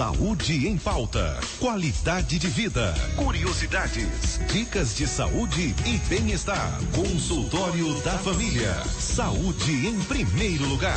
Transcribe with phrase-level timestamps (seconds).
[0.00, 1.38] Saúde em pauta.
[1.58, 2.94] Qualidade de vida.
[3.16, 4.40] Curiosidades.
[4.50, 6.80] Dicas de saúde e bem-estar.
[6.94, 8.72] Consultório da família.
[8.98, 10.96] Saúde em primeiro lugar.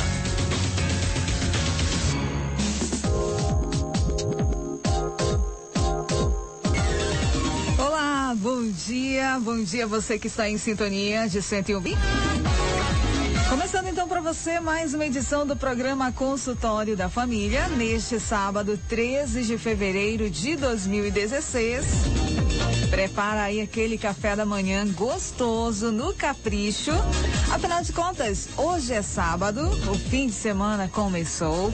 [7.76, 9.38] Olá, bom dia.
[9.38, 12.53] Bom dia você que está em sintonia de 101.
[13.48, 19.42] Começando então para você mais uma edição do programa Consultório da Família, neste sábado, 13
[19.42, 21.84] de fevereiro de 2016.
[22.90, 26.92] Prepara aí aquele café da manhã gostoso no capricho.
[27.52, 31.70] Afinal de contas, hoje é sábado, o fim de semana começou.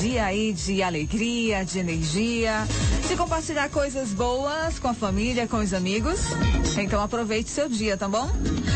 [0.00, 2.66] Dia aí de alegria, de energia,
[3.08, 6.20] de compartilhar coisas boas com a família, com os amigos.
[6.78, 8.30] Então aproveite seu dia, tá bom?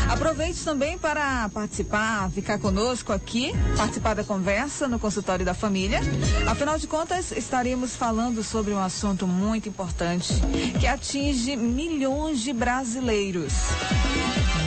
[0.09, 6.01] Aproveite também para participar, ficar conosco aqui, participar da conversa no consultório da família.
[6.47, 10.33] Afinal de contas, estaremos falando sobre um assunto muito importante
[10.79, 13.53] que atinge milhões de brasileiros.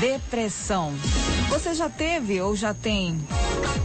[0.01, 0.93] Depressão.
[1.49, 3.19] Você já teve ou já tem?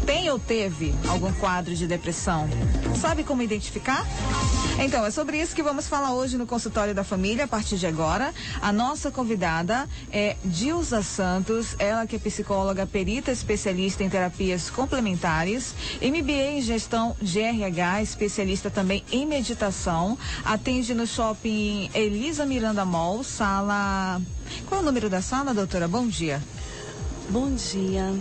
[0.05, 2.49] Tem ou teve algum quadro de depressão?
[2.99, 4.05] Sabe como identificar?
[4.79, 7.85] Então, é sobre isso que vamos falar hoje no consultório da família, a partir de
[7.85, 8.33] agora.
[8.61, 11.40] A nossa convidada é Dilza Santos,
[11.79, 18.69] ela que é psicóloga, perita especialista em terapias complementares, MBA em gestão de RH, especialista
[18.69, 24.21] também em meditação, atende no shopping Elisa Miranda Mall, sala.
[24.67, 25.87] Qual é o número da sala, doutora?
[25.87, 26.41] Bom dia.
[27.29, 28.13] Bom dia.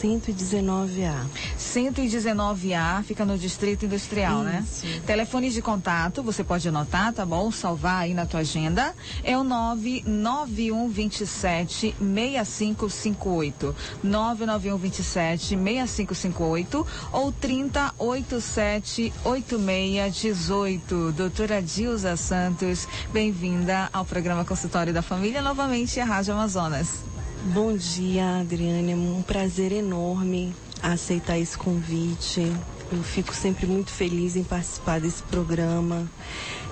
[0.00, 1.26] 119A.
[1.58, 4.64] 119A fica no Distrito Industrial, né?
[4.70, 4.86] Isso.
[4.86, 5.00] né?
[5.06, 7.50] Telefone de contato, você pode anotar, tá bom?
[7.50, 8.94] Salvar aí na tua agenda.
[9.22, 13.76] É o 99127 6558.
[14.02, 21.12] 99127 6558 ou 3087 8618.
[21.12, 27.09] Doutora Dilza Santos, bem-vinda ao programa Consultório da Família, novamente a Rádio Amazonas.
[27.42, 28.92] Bom dia, Adriane.
[28.92, 32.52] É um prazer enorme aceitar esse convite.
[32.92, 36.06] Eu fico sempre muito feliz em participar desse programa,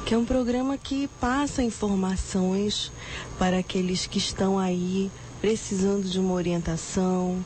[0.04, 2.92] que é um programa que passa informações
[3.38, 7.42] para aqueles que estão aí precisando de uma orientação.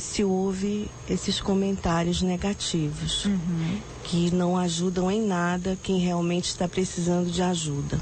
[0.00, 3.78] se ouve esses comentários negativos, uhum.
[4.04, 8.00] que não ajudam em nada quem realmente está precisando de ajuda.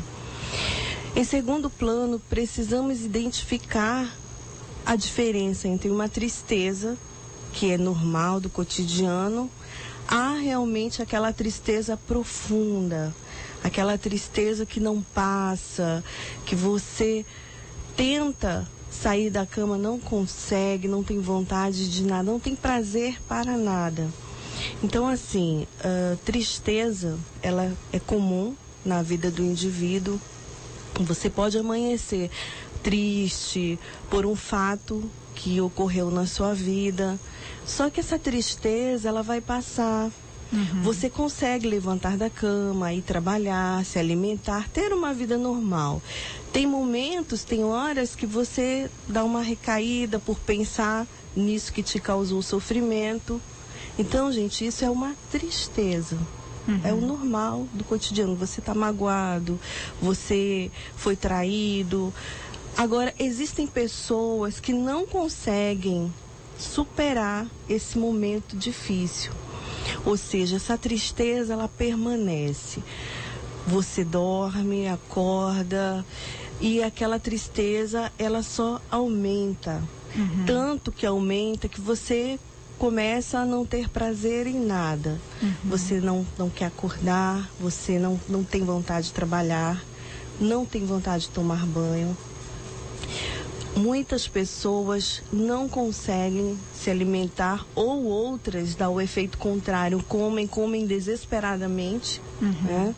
[1.17, 4.13] Em segundo plano, precisamos identificar
[4.87, 6.97] a diferença entre uma tristeza,
[7.53, 9.51] que é normal do cotidiano,
[10.07, 13.15] há realmente aquela tristeza profunda,
[13.65, 16.05] aquela tristeza que não passa,
[16.45, 17.25] que você
[17.97, 18.69] tenta
[19.03, 24.09] sair da cama não consegue, não tem vontade de nada, não tem prazer para nada.
[24.83, 28.55] Então, assim, uh, tristeza, ela é comum
[28.85, 30.21] na vida do indivíduo.
[31.01, 32.31] Você pode amanhecer
[32.83, 33.79] triste
[34.11, 35.03] por um fato
[35.35, 37.19] que ocorreu na sua vida.
[37.67, 40.11] Só que essa tristeza, ela vai passar.
[40.53, 40.83] Uhum.
[40.83, 46.03] Você consegue levantar da cama, ir trabalhar, se alimentar, ter uma vida normal.
[46.53, 52.43] Tem momentos, tem horas que você dá uma recaída por pensar nisso que te causou
[52.43, 53.41] sofrimento.
[53.99, 56.19] Então, gente, isso é uma tristeza.
[56.67, 56.81] Uhum.
[56.85, 58.37] É o normal do cotidiano.
[58.37, 59.59] Você está magoado,
[60.01, 62.13] você foi traído.
[62.77, 66.13] Agora, existem pessoas que não conseguem
[66.59, 69.33] superar esse momento difícil.
[70.05, 72.83] Ou seja, essa tristeza ela permanece.
[73.67, 76.05] Você dorme, acorda
[76.61, 79.83] e aquela tristeza ela só aumenta.
[80.17, 80.45] Uhum.
[80.47, 82.39] Tanto que aumenta que você
[82.79, 85.21] começa a não ter prazer em nada.
[85.43, 85.53] Uhum.
[85.65, 89.83] Você não, não quer acordar, você não, não tem vontade de trabalhar,
[90.41, 92.17] não tem vontade de tomar banho.
[93.77, 102.21] Muitas pessoas não conseguem se alimentar ou outras dá o efeito contrário, comem, comem desesperadamente.
[102.41, 102.53] Uhum.
[102.63, 102.95] Né?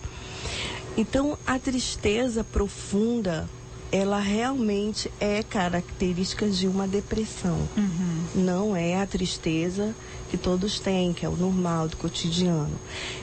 [0.96, 3.48] Então a tristeza profunda
[3.90, 7.56] ela realmente é característica de uma depressão.
[7.76, 8.24] Uhum.
[8.34, 9.94] Não é a tristeza
[10.30, 12.78] que todos têm, que é o normal do cotidiano.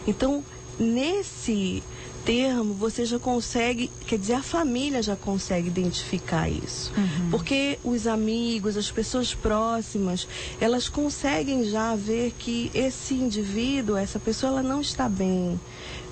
[0.08, 0.44] Então,
[0.80, 1.84] nesse
[2.26, 6.92] termo, você já consegue, quer dizer, a família já consegue identificar isso.
[6.96, 7.30] Uhum.
[7.30, 10.28] Porque os amigos, as pessoas próximas,
[10.60, 15.60] elas conseguem já ver que esse indivíduo, essa pessoa, ela não está bem.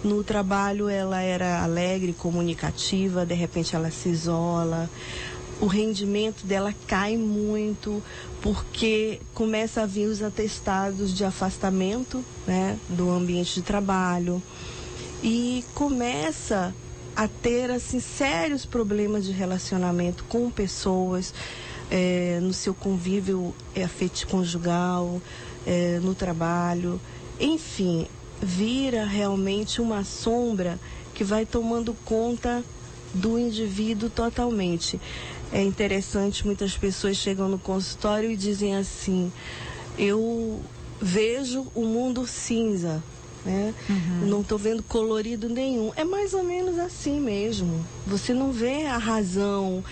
[0.03, 4.89] No trabalho ela era alegre, comunicativa, de repente ela se isola.
[5.59, 8.01] O rendimento dela cai muito
[8.41, 14.41] porque começa a vir os atestados de afastamento né, do ambiente de trabalho
[15.23, 16.73] e começa
[17.15, 21.33] a ter assim sérios problemas de relacionamento com pessoas
[21.89, 23.53] é, no seu convívio
[23.83, 25.21] afetivo conjugal,
[25.67, 26.99] é, no trabalho,
[27.39, 28.07] enfim,
[28.41, 30.79] vira realmente uma sombra
[31.13, 32.63] que vai tomando conta
[33.13, 34.99] do indivíduo totalmente.
[35.51, 39.31] É interessante, muitas pessoas chegam no consultório e dizem assim:
[39.97, 40.61] eu
[40.99, 43.03] vejo o mundo cinza,
[43.45, 43.73] né?
[43.89, 44.27] Uhum.
[44.27, 45.91] Não estou vendo colorido nenhum.
[45.95, 47.85] É mais ou menos assim mesmo.
[48.05, 49.83] Você não vê a razão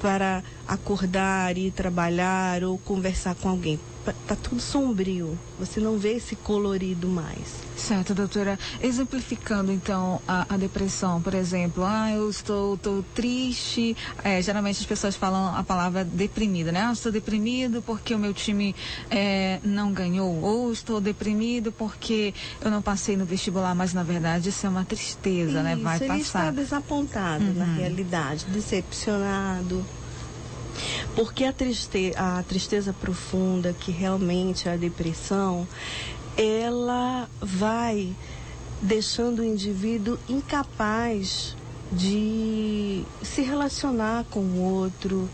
[0.00, 3.78] para acordar e trabalhar ou conversar com alguém
[4.26, 5.38] tá tudo sombrio.
[5.58, 7.62] Você não vê esse colorido mais.
[7.76, 8.58] Certo, doutora.
[8.80, 13.96] Exemplificando então a, a depressão, por exemplo, ah, eu estou, estou triste.
[14.22, 16.82] É, geralmente as pessoas falam a palavra deprimida, né?
[16.82, 18.74] Ah, estou deprimido porque o meu time
[19.10, 24.48] é, não ganhou, ou estou deprimido porque eu não passei no vestibular, mas na verdade
[24.48, 25.76] isso é uma tristeza, isso, né?
[25.76, 26.20] Vai ele passar.
[26.20, 27.54] está desapontado uhum.
[27.54, 29.84] na realidade, decepcionado
[31.14, 35.66] porque a, triste, a tristeza profunda, que realmente é a depressão,
[36.36, 38.14] ela vai
[38.80, 41.56] deixando o indivíduo incapaz
[41.92, 45.28] de se relacionar com o outro,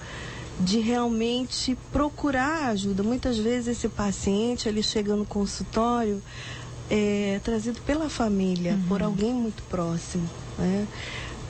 [0.58, 3.02] de realmente procurar ajuda.
[3.02, 6.20] Muitas vezes esse paciente, ele chega no consultório,
[6.90, 8.82] é trazido pela família, uhum.
[8.88, 10.87] por alguém muito próximo, né?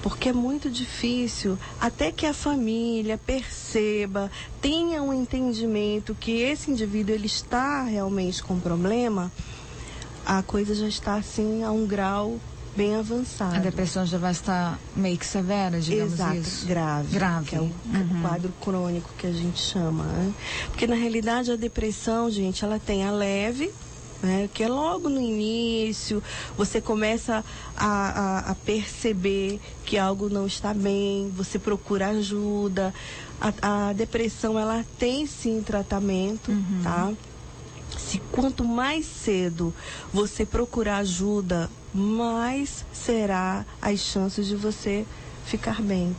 [0.08, 7.14] Porque é muito difícil até que a família perceba, tenha um entendimento que esse indivíduo
[7.14, 9.30] ele está realmente com problema,
[10.24, 12.38] a coisa já está assim a um grau
[12.74, 13.56] bem avançado.
[13.56, 16.66] A depressão já vai estar meio que severa, digamos Exato, isso.
[16.66, 17.12] grave.
[17.12, 17.46] Grave.
[17.46, 18.22] Que é o, uhum.
[18.22, 20.04] quadro crônico que a gente chama.
[20.04, 20.32] Né?
[20.68, 23.70] Porque na realidade a depressão, gente, ela tem a leve,
[24.22, 24.48] né?
[24.52, 26.22] Que é logo no início,
[26.56, 27.44] você começa
[27.76, 32.92] a, a, a, perceber que algo não está bem, você procura ajuda.
[33.40, 36.80] A, a depressão, ela tem sim tratamento, uhum.
[36.82, 37.12] tá?
[37.96, 39.74] Se quanto mais cedo
[40.12, 45.06] você procurar ajuda, mais será as chances de você
[45.44, 46.14] ficar bem.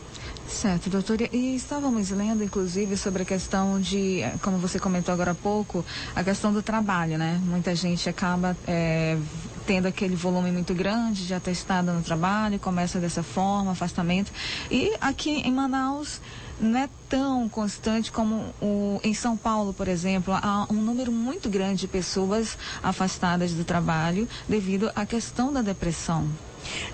[0.50, 1.28] Certo, doutora.
[1.32, 6.24] E estávamos lendo, inclusive, sobre a questão de, como você comentou agora há pouco, a
[6.24, 7.40] questão do trabalho, né?
[7.44, 9.16] Muita gente acaba é,
[9.64, 14.32] tendo aquele volume muito grande de atestado no trabalho, começa dessa forma, afastamento.
[14.70, 16.20] E aqui em Manaus
[16.60, 21.48] não é tão constante como o, em São Paulo, por exemplo, há um número muito
[21.48, 26.28] grande de pessoas afastadas do trabalho devido à questão da depressão.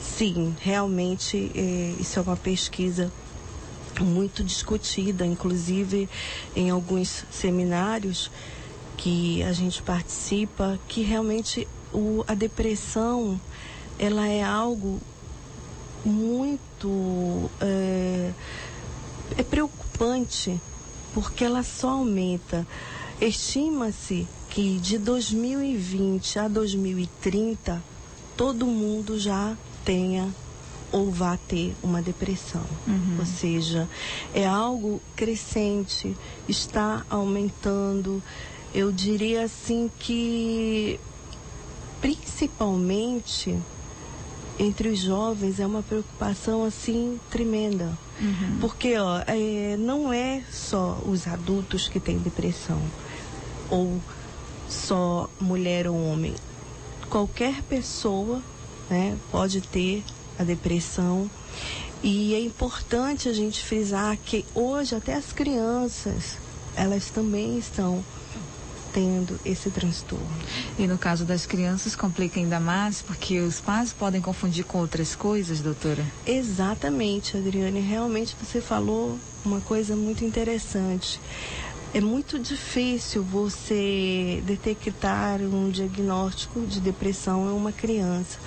[0.01, 3.11] Sim, realmente é, isso é uma pesquisa
[4.05, 6.09] muito discutida, inclusive
[6.55, 8.31] em alguns seminários
[8.97, 13.41] que a gente participa, que realmente o, a depressão
[13.99, 15.01] ela é algo
[16.05, 18.33] muito é,
[19.39, 20.61] é preocupante
[21.15, 22.67] porque ela só aumenta.
[23.21, 27.83] Estima-se que de 2020 a 2030
[28.37, 30.29] todo mundo já tenha
[30.97, 32.65] ou vá ter uma depressão.
[32.87, 33.17] Uhum.
[33.19, 33.87] Ou seja,
[34.33, 36.17] é algo crescente,
[36.49, 38.23] está aumentando.
[38.75, 40.99] Eu diria assim que
[42.01, 43.59] principalmente
[44.59, 47.93] entre os jovens é uma preocupação assim tremenda.
[48.19, 48.57] Uhum.
[48.59, 52.81] Porque ó, é, não é só os adultos que têm depressão,
[53.69, 54.01] ou
[54.67, 56.35] só mulher ou homem.
[57.11, 58.41] Qualquer pessoa
[58.89, 60.03] né, pode ter
[60.39, 61.31] a depressão.
[62.03, 66.37] E é importante a gente frisar que hoje até as crianças,
[66.77, 68.05] elas também estão
[68.93, 70.27] tendo esse transtorno.
[70.79, 75.15] E no caso das crianças complica ainda mais porque os pais podem confundir com outras
[75.15, 76.03] coisas, doutora?
[76.27, 77.81] Exatamente, Adriane.
[77.81, 81.21] Realmente você falou uma coisa muito interessante.
[81.97, 88.39] É muito difícil você detectar um diagnóstico de depressão em uma criança,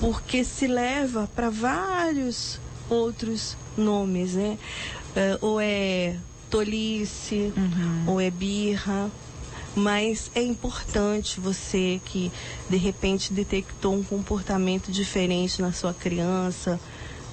[0.00, 4.58] porque se leva para vários outros nomes, né?
[5.14, 6.16] É, ou é
[6.48, 8.04] tolice, uhum.
[8.06, 9.10] ou é birra,
[9.74, 12.32] mas é importante você que
[12.66, 16.80] de repente detectou um comportamento diferente na sua criança,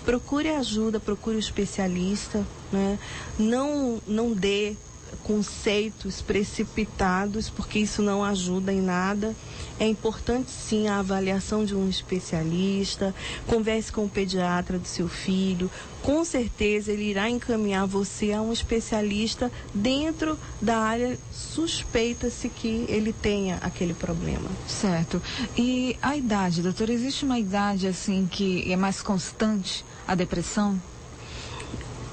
[0.04, 3.00] procure ajuda, procure um especialista, né?
[3.40, 4.76] Não não dê
[5.24, 9.36] conceitos precipitados, porque isso não ajuda em nada.
[9.80, 13.14] É importante sim a avaliação de um especialista.
[13.48, 15.70] Converse com o pediatra do seu filho.
[16.02, 23.14] Com certeza ele irá encaminhar você a um especialista dentro da área suspeita-se que ele
[23.14, 24.50] tenha aquele problema.
[24.68, 25.22] Certo.
[25.58, 30.80] E a idade, doutora, existe uma idade assim que é mais constante a depressão?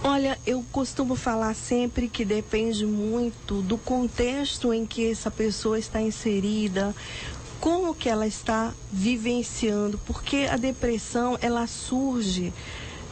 [0.02, 6.00] Olha, eu costumo falar sempre que depende muito do contexto em que essa pessoa está
[6.00, 6.94] inserida,
[7.60, 12.50] como que ela está vivenciando, porque a depressão ela surge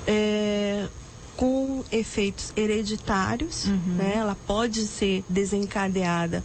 [0.07, 0.88] é,
[1.37, 3.97] com efeitos hereditários, uhum.
[3.97, 4.14] né?
[4.16, 6.42] Ela pode ser desencadeada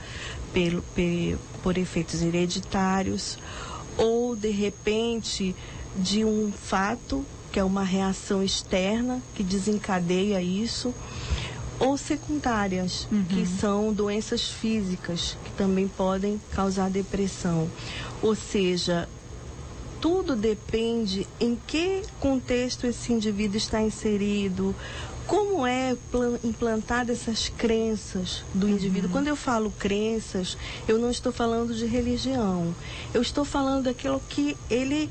[0.54, 3.38] pelo, por, por efeitos hereditários
[3.98, 5.56] ou de repente
[5.96, 10.92] de um fato que é uma reação externa que desencadeia isso,
[11.80, 13.24] ou secundárias, uhum.
[13.26, 17.70] que são doenças físicas que também podem causar depressão.
[18.24, 19.08] Ou seja,
[20.02, 24.76] tudo depende em que contexto esse indivíduo está inserido,
[25.28, 25.96] como é
[26.44, 29.08] implantada essas crenças do indivíduo.
[29.08, 29.12] Uhum.
[29.14, 30.58] Quando eu falo crenças,
[30.88, 32.74] eu não estou falando de religião.
[33.14, 35.10] Eu estou falando daquilo que ele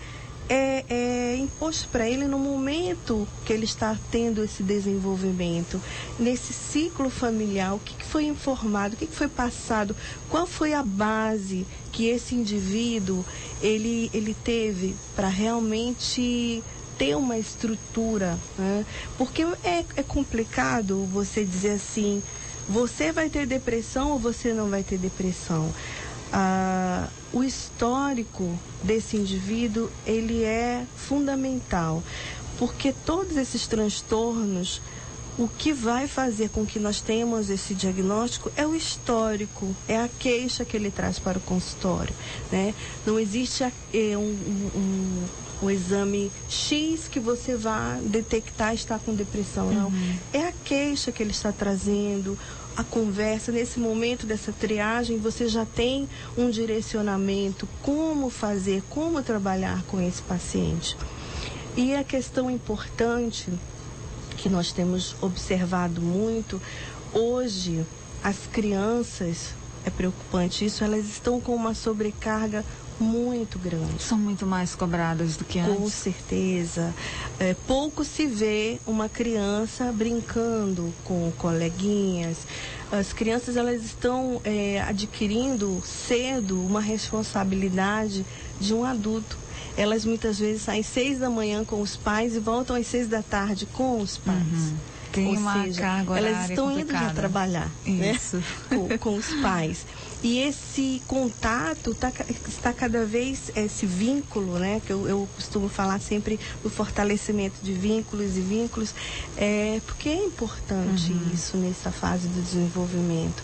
[0.49, 5.81] é, é imposto para ele no momento que ele está tendo esse desenvolvimento,
[6.19, 9.97] nesse ciclo familiar, o que, que foi informado, o que, que foi passado,
[10.29, 13.25] qual foi a base que esse indivíduo
[13.61, 16.63] ele, ele teve para realmente
[16.99, 18.85] ter uma estrutura, né?
[19.19, 22.23] porque é, é complicado você dizer assim,
[22.69, 25.73] você vai ter depressão ou você não vai ter depressão.
[26.33, 32.03] Ah, o histórico desse indivíduo ele é fundamental,
[32.59, 34.81] porque todos esses transtornos,
[35.39, 40.09] o que vai fazer com que nós tenhamos esse diagnóstico é o histórico, é a
[40.09, 42.15] queixa que ele traz para o consultório,
[42.51, 42.75] né?
[43.07, 43.73] Não existe é,
[44.17, 44.21] um,
[44.77, 45.25] um,
[45.63, 49.87] um exame X que você vá detectar estar com depressão, não.
[49.87, 50.17] Uhum.
[50.35, 52.39] É a queixa que ele está trazendo,
[52.77, 59.83] a conversa, nesse momento dessa triagem, você já tem um direcionamento como fazer, como trabalhar
[59.85, 60.97] com esse paciente.
[61.77, 63.51] E a questão importante
[64.37, 66.61] que nós temos observado muito,
[67.13, 67.85] hoje
[68.23, 72.65] as crianças, é preocupante isso, elas estão com uma sobrecarga
[73.03, 74.03] muito grande.
[74.03, 75.77] São muito mais cobradas do que antes.
[75.77, 76.95] Com certeza.
[77.39, 82.39] É, pouco se vê uma criança brincando com coleguinhas.
[82.91, 88.25] As crianças elas estão é, adquirindo cedo uma responsabilidade
[88.61, 89.37] de um adulto.
[89.77, 93.23] Elas muitas vezes saem seis da manhã com os pais e voltam às seis da
[93.23, 94.37] tarde com os pais.
[94.43, 94.77] Uhum.
[95.13, 96.99] Tem Ou uma seja, carga elas estão complicada.
[96.99, 98.19] indo já trabalhar né?
[98.69, 99.87] com, com os pais.
[100.23, 102.13] E esse contato tá,
[102.49, 107.73] está cada vez, esse vínculo, né, que eu, eu, costumo falar sempre do fortalecimento de
[107.73, 108.95] vínculos e vínculos,
[109.37, 111.35] é, porque é importante uhum.
[111.35, 113.43] isso nessa fase do desenvolvimento.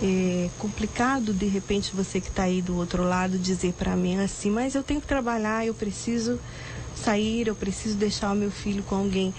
[0.00, 4.50] É complicado, de repente, você que está aí do outro lado dizer para mim assim,
[4.50, 6.38] mas eu tenho que trabalhar, eu preciso
[6.94, 9.34] sair, eu preciso deixar o meu filho com alguém.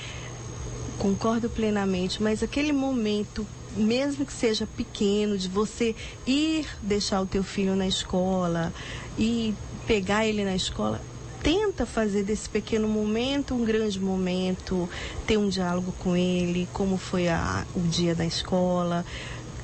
[0.97, 3.45] Concordo plenamente, mas aquele momento
[3.77, 8.73] mesmo que seja pequeno, de você ir deixar o teu filho na escola
[9.17, 9.53] e
[9.85, 11.01] pegar ele na escola,
[11.41, 14.89] tenta fazer desse pequeno momento um grande momento,
[15.25, 19.05] ter um diálogo com ele, como foi a, o dia da escola,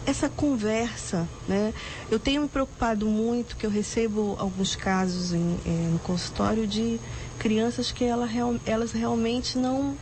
[0.05, 1.73] essa conversa, né?
[2.11, 6.99] Eu tenho me preocupado muito que eu recebo alguns casos em, é, no consultório de
[7.39, 8.29] crianças que ela,
[8.65, 9.97] elas realmente não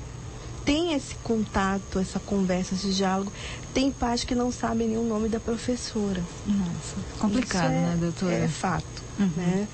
[0.65, 3.31] têm esse contato, essa conversa, esse diálogo
[3.73, 6.21] tem pais que não sabem nem o nome da professora.
[6.45, 8.33] Nossa, complicado, é, né, doutora?
[8.33, 9.01] É fato.
[9.19, 9.29] Uhum.
[9.37, 9.67] Né?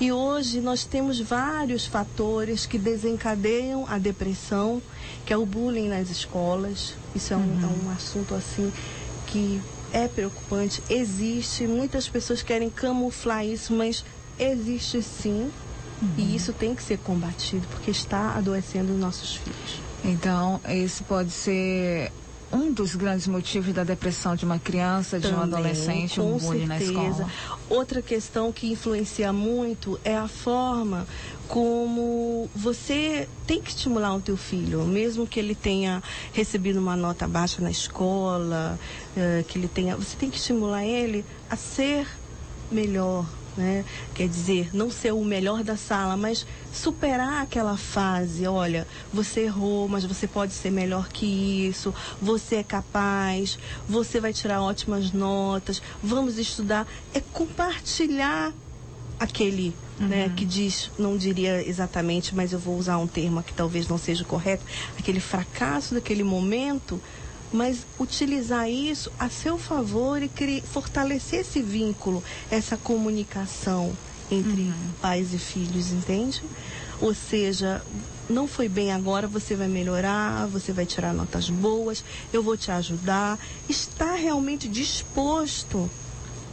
[0.00, 4.80] E hoje nós temos vários fatores que desencadeiam a depressão,
[5.26, 6.94] que é o bullying nas escolas.
[7.14, 7.62] Isso é um, uhum.
[7.62, 8.72] é um assunto assim
[9.26, 9.60] que
[9.92, 14.04] é preocupante, existe, muitas pessoas querem camuflar isso, mas
[14.38, 15.50] existe sim.
[16.00, 16.14] Uhum.
[16.16, 19.91] E isso tem que ser combatido, porque está adoecendo nossos filhos.
[20.04, 22.12] Então, esse pode ser
[22.52, 26.66] um dos grandes motivos da depressão de uma criança, de Também, um adolescente, um bullying
[26.66, 26.92] certeza.
[26.92, 27.30] na escola.
[27.70, 31.06] Outra questão que influencia muito é a forma
[31.48, 37.26] como você tem que estimular o teu filho, mesmo que ele tenha recebido uma nota
[37.26, 38.78] baixa na escola,
[39.16, 42.06] uh, que ele tenha, você tem que estimular ele a ser
[42.70, 43.84] melhor, né?
[44.14, 48.46] Quer dizer, não ser o melhor da sala, mas superar aquela fase.
[48.46, 51.94] Olha, você errou, mas você pode ser melhor que isso.
[52.20, 53.58] Você é capaz.
[53.88, 55.82] Você vai tirar ótimas notas.
[56.02, 56.86] Vamos estudar.
[57.14, 58.52] É compartilhar
[59.18, 60.08] aquele né, uhum.
[60.08, 63.98] né, que diz, não diria exatamente, mas eu vou usar um termo que talvez não
[63.98, 64.64] seja correto,
[64.98, 67.00] aquele fracasso daquele momento,
[67.52, 73.92] mas utilizar isso a seu favor e criar, fortalecer esse vínculo, essa comunicação
[74.30, 74.74] entre uhum.
[75.00, 76.42] pais e filhos, entende?
[77.00, 77.82] Ou seja,
[78.30, 82.70] não foi bem agora, você vai melhorar, você vai tirar notas boas, eu vou te
[82.70, 83.38] ajudar.
[83.68, 85.90] Está realmente disposto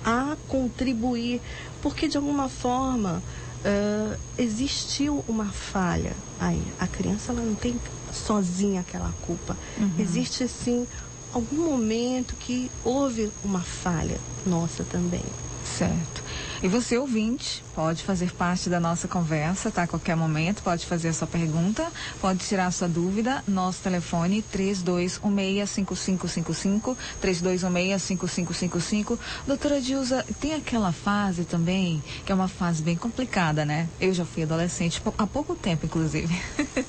[0.04, 1.42] a contribuir
[1.82, 3.22] porque de alguma forma
[3.66, 6.62] uh, existiu uma falha aí.
[6.80, 7.80] A criança ela não tem
[8.12, 9.56] sozinha aquela culpa.
[9.78, 9.92] Uhum.
[10.00, 10.88] Existe sim
[11.34, 15.24] algum momento que houve uma falha nossa também.
[15.78, 16.24] Certo.
[16.62, 19.84] E você, ouvinte, pode fazer parte da nossa conversa, tá?
[19.84, 21.90] A qualquer momento, pode fazer a sua pergunta,
[22.20, 23.42] pode tirar a sua dúvida.
[23.48, 29.18] Nosso telefone 3216-5555, 3216-5555.
[29.48, 33.88] Doutora Dilza, tem aquela fase também, que é uma fase bem complicada, né?
[33.98, 36.38] Eu já fui adolescente há pouco tempo, inclusive.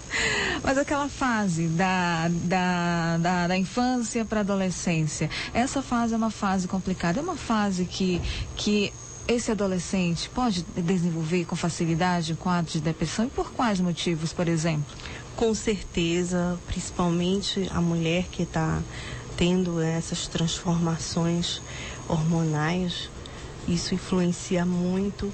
[0.65, 6.67] Mas aquela fase da, da, da, da infância para adolescência, essa fase é uma fase
[6.67, 8.21] complicada, é uma fase que,
[8.57, 8.93] que
[9.35, 14.49] esse adolescente pode desenvolver com facilidade um quadro de depressão e por quais motivos, por
[14.49, 14.93] exemplo?
[15.37, 18.83] Com certeza, principalmente a mulher que está
[19.37, 21.63] tendo essas transformações
[22.09, 23.09] hormonais,
[23.69, 25.33] isso influencia muito.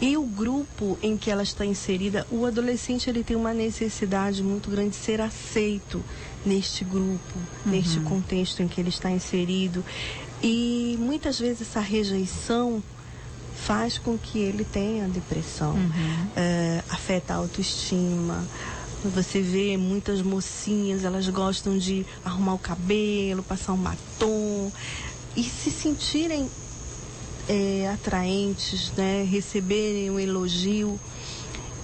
[0.00, 4.68] E o grupo em que ela está inserida, o adolescente ele tem uma necessidade muito
[4.68, 6.02] grande de ser aceito
[6.44, 7.70] neste grupo, uhum.
[7.70, 9.84] neste contexto em que ele está inserido.
[10.42, 12.82] E muitas vezes essa rejeição
[13.66, 16.28] faz com que ele tenha depressão, uhum.
[16.36, 18.44] é, afeta a autoestima.
[19.14, 24.70] Você vê muitas mocinhas, elas gostam de arrumar o cabelo, passar um batom
[25.36, 26.48] e se sentirem
[27.48, 29.26] é, atraentes, né?
[29.30, 30.98] receberem um elogio.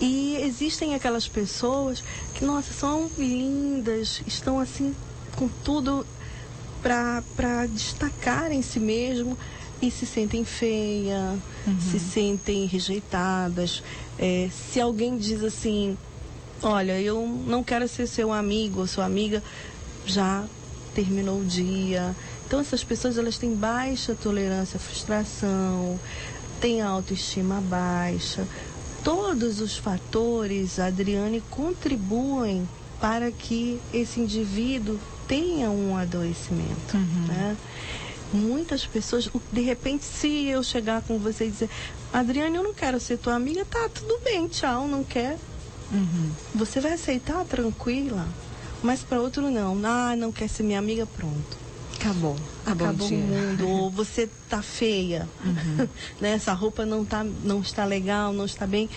[0.01, 2.03] E existem aquelas pessoas
[2.35, 4.95] que, nossa, são lindas, estão assim
[5.37, 6.07] com tudo
[6.83, 9.37] para destacar em si mesmo
[9.83, 11.81] e se sentem feia, uhum.
[11.81, 13.83] se sentem rejeitadas.
[14.19, 15.97] É, se alguém diz assim,
[16.62, 19.43] olha, eu não quero ser seu amigo ou sua amiga,
[20.05, 20.45] já
[20.95, 22.14] terminou o dia.
[22.47, 25.99] Então essas pessoas elas têm baixa tolerância à frustração,
[26.61, 28.47] têm autoestima baixa.
[29.03, 32.69] Todos os fatores, Adriane, contribuem
[33.01, 36.95] para que esse indivíduo tenha um adoecimento.
[36.95, 37.27] Uhum.
[37.29, 37.57] Né?
[38.33, 41.71] Muitas pessoas, de repente, se eu chegar com você e dizer,
[42.12, 45.38] Adriane, eu não quero ser tua amiga, tá, tudo bem, tchau, não quer.
[45.93, 46.31] Uhum.
[46.55, 48.27] Você vai aceitar tranquila,
[48.83, 49.81] mas para outro não.
[49.85, 51.59] Ah, não quer ser minha amiga, pronto.
[51.97, 52.37] Acabou.
[52.64, 53.69] Acabou, Acabou o mundo.
[53.69, 55.29] Ou você tá feia.
[55.45, 55.88] Uhum.
[56.21, 56.33] né?
[56.33, 58.88] Essa roupa não, tá, não está legal, não está bem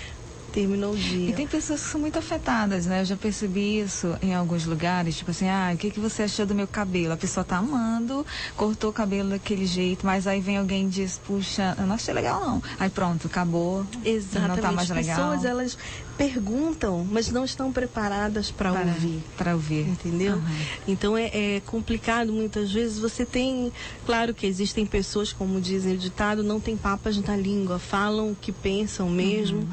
[0.54, 1.32] terminou o dia.
[1.32, 3.02] E tem pessoas que são muito afetadas, né?
[3.02, 6.46] Eu já percebi isso em alguns lugares, tipo assim, ah, o que, que você achou
[6.46, 7.14] do meu cabelo?
[7.14, 11.20] A pessoa tá amando, cortou o cabelo daquele jeito, mas aí vem alguém e diz,
[11.26, 12.62] puxa, eu não achei legal não.
[12.80, 13.86] Aí pronto, acabou.
[14.06, 14.50] Exatamente.
[14.50, 15.32] Não tá mais legal.
[15.34, 15.78] As pessoas, elas
[16.18, 19.24] perguntam, mas não estão preparadas para ouvir.
[19.38, 19.88] Para ouvir.
[19.88, 20.36] Entendeu?
[20.36, 20.44] Uhum.
[20.88, 23.00] Então é, é, complicado muitas vezes.
[23.00, 23.72] Você tem,
[24.06, 28.36] claro que existem pessoas, como dizem o ditado, não tem papas na língua, falam o
[28.36, 29.60] que pensam mesmo.
[29.60, 29.68] Uhum.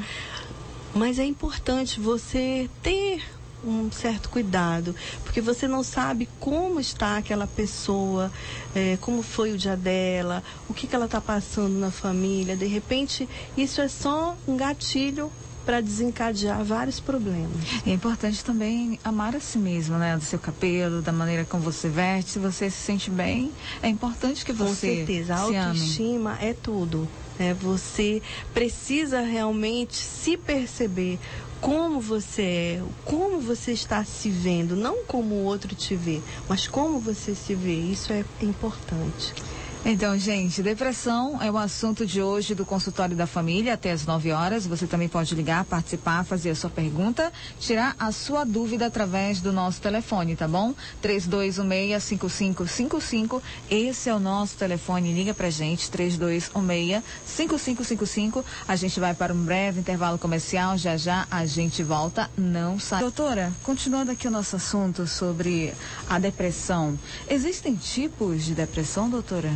[0.95, 3.23] Mas é importante você ter
[3.65, 8.33] um certo cuidado, porque você não sabe como está aquela pessoa,
[8.75, 12.57] é, como foi o dia dela, o que, que ela está passando na família.
[12.57, 15.31] De repente, isso é só um gatilho
[15.65, 17.51] para desencadear vários problemas.
[17.87, 20.17] É importante também amar a si mesmo, né?
[20.17, 22.33] Do seu cabelo, da maneira como você veste.
[22.33, 24.67] Se você se sente bem, é importante que você.
[24.69, 26.45] Com certeza, a autoestima ame.
[26.47, 27.09] é tudo.
[27.39, 27.55] Né?
[27.55, 31.19] Você precisa realmente se perceber
[31.61, 36.67] como você é, como você está se vendo, não como o outro te vê, mas
[36.67, 37.75] como você se vê.
[37.75, 39.35] Isso é importante.
[39.83, 44.31] Então, gente, depressão é o assunto de hoje do consultório da família até as 9
[44.31, 44.67] horas.
[44.67, 49.55] Você também pode ligar, participar, fazer a sua pergunta, tirar a sua dúvida através do
[49.55, 50.75] nosso telefone, tá bom?
[51.03, 53.41] 3216-5555.
[53.71, 55.15] Esse é o nosso telefone.
[55.15, 58.45] Liga pra gente, 3216-5555.
[58.69, 60.77] A gente vai para um breve intervalo comercial.
[60.77, 62.31] Já já a gente volta.
[62.37, 63.01] Não sai.
[63.01, 65.73] Doutora, continuando aqui o nosso assunto sobre
[66.07, 66.99] a depressão.
[67.27, 69.51] Existem tipos de depressão, doutora?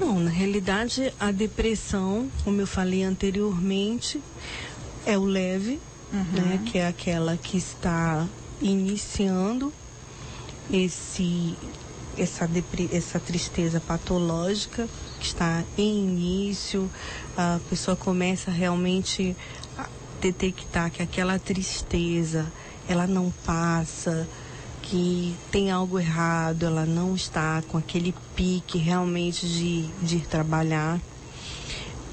[0.00, 4.20] Não, na realidade, a depressão, como eu falei anteriormente,
[5.06, 5.80] é o leve,
[6.12, 6.24] uhum.
[6.32, 8.26] né, que é aquela que está
[8.60, 9.72] iniciando
[10.70, 11.56] esse
[12.16, 12.48] essa,
[12.92, 16.88] essa tristeza patológica que está em início,
[17.36, 19.36] a pessoa começa realmente
[19.76, 19.88] a
[20.20, 22.46] detectar que aquela tristeza
[22.88, 24.28] ela não passa,
[24.84, 31.00] que tem algo errado, ela não está com aquele pique realmente de, de ir trabalhar.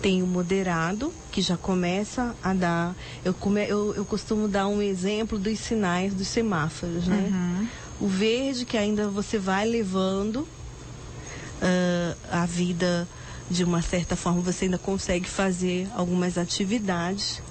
[0.02, 2.96] Tem o moderado, que já começa a dar.
[3.24, 7.30] Eu, come, eu, eu costumo dar um exemplo dos sinais dos semáforos, né?
[7.30, 7.68] Uhum.
[8.00, 13.08] O verde, que ainda você vai levando uh, a vida
[13.50, 17.44] de uma certa forma, você ainda consegue fazer algumas atividades.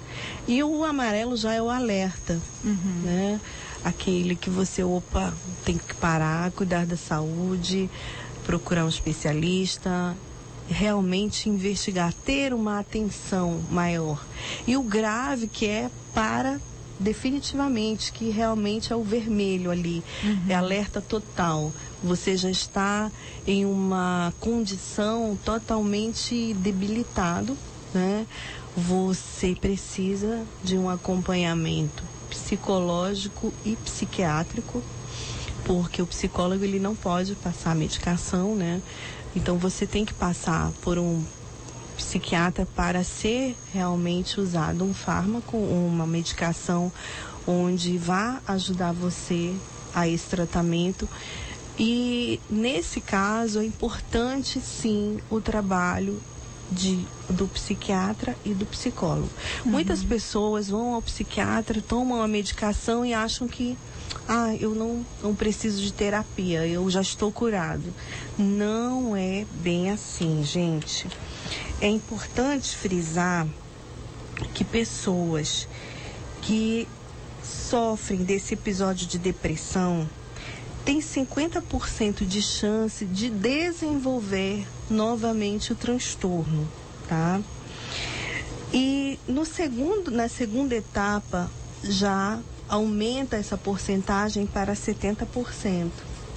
[0.47, 3.01] E o amarelo já é o alerta, uhum.
[3.03, 3.39] né?
[3.83, 5.33] Aquele que você, opa,
[5.65, 7.89] tem que parar, cuidar da saúde,
[8.45, 10.15] procurar um especialista,
[10.69, 14.23] realmente investigar, ter uma atenção maior.
[14.65, 16.59] E o grave que é para
[16.99, 20.45] definitivamente que realmente é o vermelho ali, uhum.
[20.47, 21.73] é alerta total.
[22.03, 23.11] Você já está
[23.45, 27.57] em uma condição totalmente debilitado,
[27.93, 28.25] né?
[28.77, 34.81] Você precisa de um acompanhamento psicológico e psiquiátrico,
[35.65, 38.81] porque o psicólogo ele não pode passar medicação, né?
[39.35, 41.23] Então você tem que passar por um
[41.97, 46.91] psiquiatra para ser realmente usado um fármaco, uma medicação
[47.45, 49.53] onde vá ajudar você
[49.93, 51.07] a esse tratamento.
[51.77, 56.21] E nesse caso é importante sim o trabalho
[56.71, 59.29] de, do psiquiatra e do psicólogo.
[59.65, 59.71] Uhum.
[59.71, 63.77] Muitas pessoas vão ao psiquiatra, tomam a medicação e acham que
[64.27, 67.93] ah, eu não, não preciso de terapia, eu já estou curado.
[68.37, 71.07] Não é bem assim, gente.
[71.81, 73.47] É importante frisar
[74.53, 75.67] que pessoas
[76.41, 76.87] que
[77.43, 80.07] sofrem desse episódio de depressão
[80.85, 86.67] têm 50% de chance de desenvolver novamente o transtorno,
[87.07, 87.39] tá?
[88.73, 91.49] E no segundo, na segunda etapa
[91.83, 95.89] já aumenta essa porcentagem para 70%.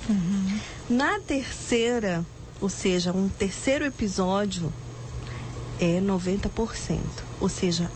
[0.08, 0.58] Uhum.
[0.90, 2.24] Na terceira,
[2.60, 4.72] ou seja, um terceiro episódio
[5.80, 6.98] é 90%,
[7.40, 7.90] ou seja,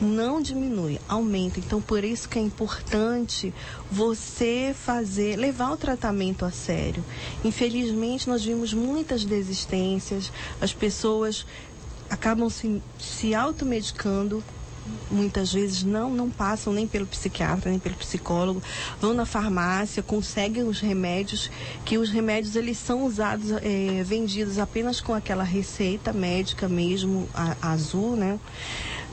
[0.00, 1.58] não diminui, aumenta.
[1.58, 3.54] Então, por isso que é importante
[3.90, 7.04] você fazer, levar o tratamento a sério.
[7.44, 11.46] Infelizmente, nós vimos muitas desistências, as pessoas
[12.10, 14.42] acabam se, se automedicando
[15.10, 18.62] muitas vezes não não passam nem pelo psiquiatra nem pelo psicólogo
[19.00, 21.50] vão na farmácia conseguem os remédios
[21.84, 27.72] que os remédios eles são usados é, vendidos apenas com aquela receita médica mesmo a,
[27.72, 28.38] azul né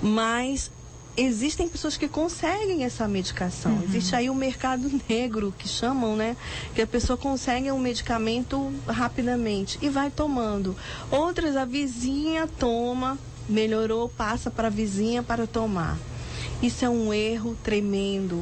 [0.02, 0.72] mas
[1.16, 3.74] existem pessoas que conseguem essa medicação.
[3.74, 3.84] Uhum.
[3.84, 6.36] Existe aí o um mercado negro que chamam, né?
[6.74, 10.76] Que a pessoa consegue um medicamento rapidamente e vai tomando.
[11.10, 15.98] Outras a vizinha toma, melhorou, passa para a vizinha para tomar.
[16.62, 18.40] Isso é um erro tremendo.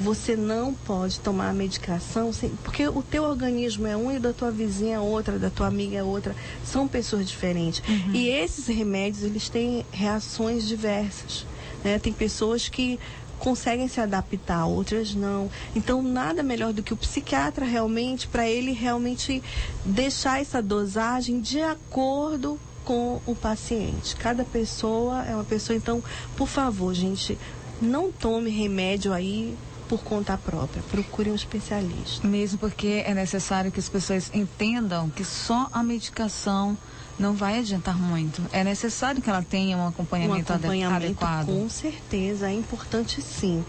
[0.00, 4.32] Você não pode tomar a medicação sem, porque o teu organismo é um e da
[4.32, 6.34] tua vizinha é outra, da tua amiga é outra.
[6.64, 7.82] São pessoas diferentes.
[7.86, 8.14] Uhum.
[8.14, 11.44] E esses remédios, eles têm reações diversas.
[11.84, 11.98] Né?
[11.98, 12.98] Tem pessoas que
[13.38, 15.50] conseguem se adaptar, outras não.
[15.76, 19.42] Então, nada melhor do que o psiquiatra realmente, para ele realmente
[19.84, 24.16] deixar essa dosagem de acordo com o paciente.
[24.16, 26.02] Cada pessoa é uma pessoa, então,
[26.36, 27.36] por favor, gente,
[27.80, 29.56] não tome remédio aí
[29.90, 30.80] por conta própria.
[30.84, 32.24] Procure um especialista.
[32.24, 36.78] Mesmo porque é necessário que as pessoas entendam que só a medicação
[37.18, 38.40] não vai adiantar muito.
[38.52, 41.46] É necessário que ela tenha um acompanhamento, um acompanhamento adequado.
[41.46, 43.64] Com certeza, é importante sim.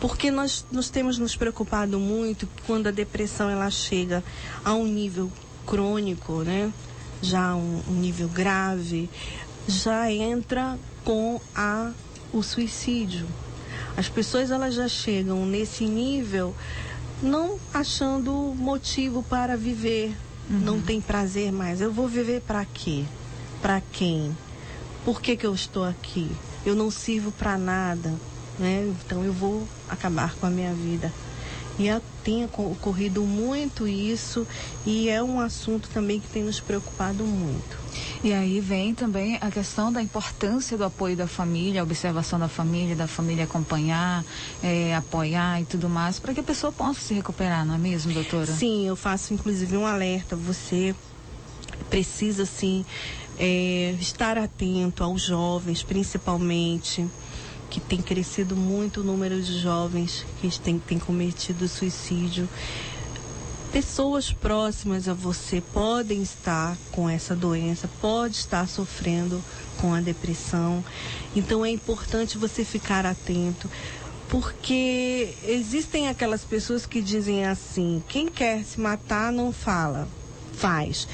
[0.00, 4.24] Porque nós, nós temos nos preocupado muito quando a depressão ela chega
[4.64, 5.30] a um nível
[5.66, 6.72] crônico, né?
[7.20, 9.10] Já um, um nível grave,
[9.68, 11.92] já entra com a,
[12.32, 13.26] o suicídio.
[13.96, 16.54] As pessoas elas já chegam nesse nível
[17.22, 20.14] não achando motivo para viver,
[20.50, 20.58] uhum.
[20.58, 21.80] não tem prazer mais.
[21.80, 23.04] Eu vou viver para quê?
[23.62, 24.36] Para quem?
[25.04, 26.30] Por que, que eu estou aqui?
[26.64, 28.12] Eu não sirvo para nada,
[28.58, 28.92] né?
[29.04, 31.12] Então eu vou acabar com a minha vida.
[31.78, 31.86] E
[32.24, 34.46] tem ocorrido muito isso
[34.84, 37.85] e é um assunto também que tem nos preocupado muito.
[38.22, 42.48] E aí vem também a questão da importância do apoio da família, a observação da
[42.48, 44.24] família, da família acompanhar,
[44.62, 48.12] é, apoiar e tudo mais, para que a pessoa possa se recuperar, não é mesmo,
[48.12, 48.46] doutora?
[48.46, 50.34] Sim, eu faço inclusive um alerta.
[50.36, 50.94] Você
[51.90, 52.84] precisa, sim,
[53.38, 57.06] é, estar atento aos jovens, principalmente
[57.68, 62.48] que tem crescido muito o número de jovens que têm, têm cometido suicídio.
[63.76, 69.44] Pessoas próximas a você podem estar com essa doença, pode estar sofrendo
[69.78, 70.82] com a depressão.
[71.36, 73.70] Então é importante você ficar atento,
[74.30, 80.08] porque existem aquelas pessoas que dizem assim: quem quer se matar não fala,
[80.54, 81.06] faz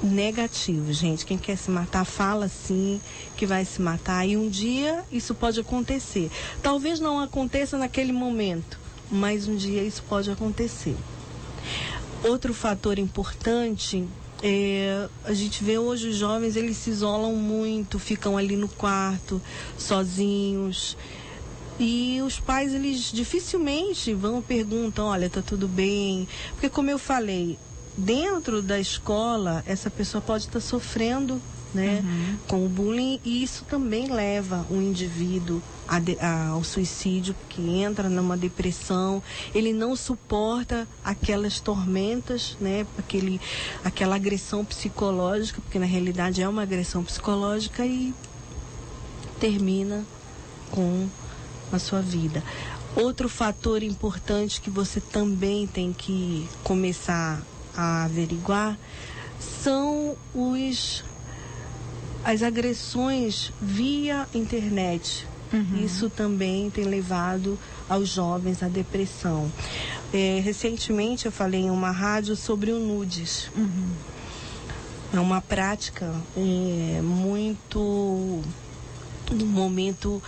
[0.00, 1.26] negativo, gente.
[1.26, 3.00] Quem quer se matar, fala sim
[3.36, 4.24] que vai se matar.
[4.24, 6.30] E um dia isso pode acontecer.
[6.62, 8.78] Talvez não aconteça naquele momento,
[9.10, 10.94] mas um dia isso pode acontecer.
[12.24, 14.06] Outro fator importante
[14.42, 19.42] é, a gente vê hoje os jovens eles se isolam muito, ficam ali no quarto,
[19.76, 20.96] sozinhos.
[21.78, 26.26] E os pais, eles dificilmente vão perguntam, olha, tá tudo bem.
[26.50, 27.58] Porque como eu falei,
[27.96, 31.40] dentro da escola, essa pessoa pode estar sofrendo
[31.74, 32.36] né, uhum.
[32.46, 37.62] com o bullying e isso também leva o indivíduo a de, a, ao suicídio, que
[37.62, 39.22] entra numa depressão,
[39.54, 43.40] ele não suporta aquelas tormentas, né, aquele,
[43.82, 48.14] aquela agressão psicológica, porque na realidade é uma agressão psicológica e
[49.40, 50.04] termina
[50.70, 51.08] com
[51.72, 52.42] a sua vida.
[52.94, 57.40] Outro fator importante que você também tem que começar
[57.74, 58.78] a averiguar
[59.62, 61.04] são os
[62.28, 65.26] as agressões via internet.
[65.50, 65.82] Uhum.
[65.82, 69.50] Isso também tem levado aos jovens à depressão.
[70.12, 73.50] É, recentemente eu falei em uma rádio sobre o nudes.
[73.56, 73.88] Uhum.
[75.14, 78.42] É uma prática é, muito
[79.32, 80.22] no momento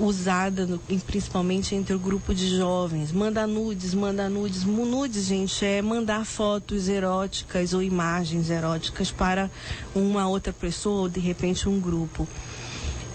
[0.00, 3.12] usada no, principalmente entre o grupo de jovens.
[3.12, 4.64] Manda nudes, manda nudes.
[4.64, 9.50] Nudes, gente, é mandar fotos eróticas ou imagens eróticas para
[9.94, 12.26] uma outra pessoa ou de repente um grupo.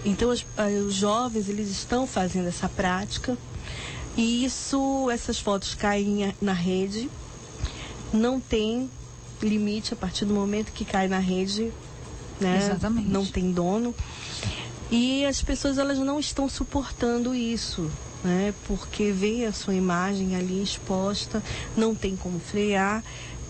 [0.04, 3.36] Então os, eh, os jovens eles estão fazendo essa prática
[4.16, 7.08] e isso, essas fotos caem na rede,
[8.12, 8.90] não tem
[9.40, 11.72] limite a partir do momento que cai na rede,
[12.40, 12.58] né?
[12.58, 13.08] Exatamente.
[13.08, 13.94] Não tem dono.
[14.90, 17.90] E as pessoas elas não estão suportando isso,
[18.24, 18.54] né?
[18.66, 21.42] Porque vê a sua imagem ali exposta,
[21.76, 23.04] não tem como frear,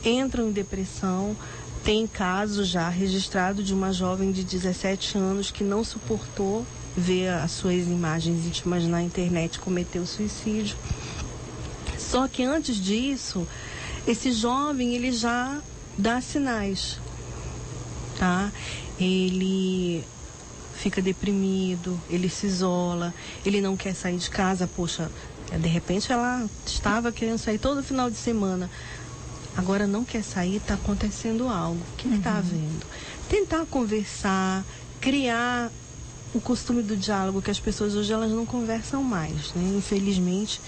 [0.05, 1.37] entram em depressão.
[1.85, 7.53] Tem caso já registrado de uma jovem de 17 anos que não suportou ver as
[7.53, 10.77] suas imagens íntimas na internet cometeu suicídio.
[11.97, 13.47] Só que antes disso,
[14.07, 15.61] esse jovem ele já
[15.97, 16.99] dá sinais,
[18.19, 18.51] tá?
[18.99, 20.05] Ele
[20.79, 23.13] fica deprimido, ele se isola,
[23.45, 25.11] ele não quer sair de casa, poxa,
[25.51, 28.71] de repente ela estava querendo sair todo final de semana.
[29.57, 31.81] Agora não quer sair, está acontecendo algo.
[31.81, 32.39] O que está uhum.
[32.39, 32.87] havendo?
[33.29, 34.65] Tentar conversar,
[35.01, 35.71] criar
[36.35, 39.77] o costume do diálogo que as pessoas hoje elas não conversam mais, né?
[39.77, 40.61] Infelizmente,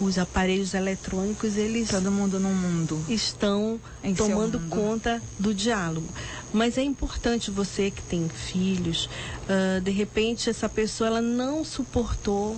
[0.00, 6.06] os aparelhos eletrônicos eles todo mundo no mundo estão em tomando conta do diálogo.
[6.52, 9.08] Mas é importante você que tem filhos,
[9.48, 12.56] uh, de repente essa pessoa ela não suportou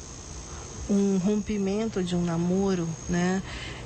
[0.91, 3.43] um rompimento de um namoro, né?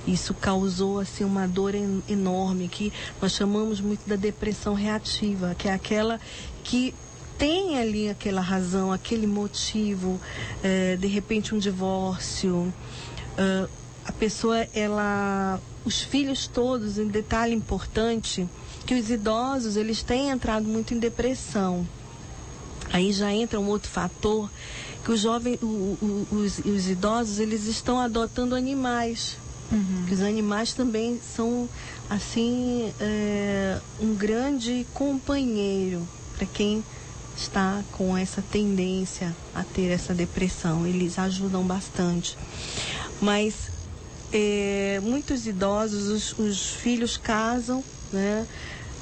[0.06, 5.68] Isso causou assim uma dor en enorme que nós chamamos muito da depressão reativa, que
[5.68, 6.20] é aquela
[6.64, 6.92] que
[7.38, 10.20] tem ali aquela razão, aquele motivo,
[10.62, 12.72] é, de repente um divórcio,
[13.38, 13.68] uh,
[14.04, 18.48] a pessoa, ela, os filhos todos, um detalhe importante,
[18.86, 21.86] que os idosos, eles têm entrado muito em depressão.
[22.92, 24.50] Aí já entra um outro fator,
[25.04, 29.36] que os jovens, os, os idosos, eles estão adotando animais.
[29.70, 30.04] Uhum.
[30.06, 31.68] Que os animais também são,
[32.10, 36.84] assim, é, um grande companheiro para quem
[37.36, 40.86] está com essa tendência a ter essa depressão.
[40.86, 42.36] Eles ajudam bastante.
[43.20, 43.70] Mas
[44.32, 48.46] é, muitos idosos, os, os, filhos casam, né?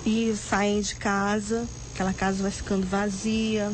[0.05, 3.73] E saem de casa, aquela casa vai ficando vazia,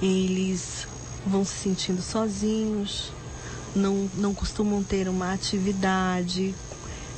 [0.00, 0.86] eles
[1.26, 3.12] vão se sentindo sozinhos,
[3.74, 6.54] não, não costumam ter uma atividade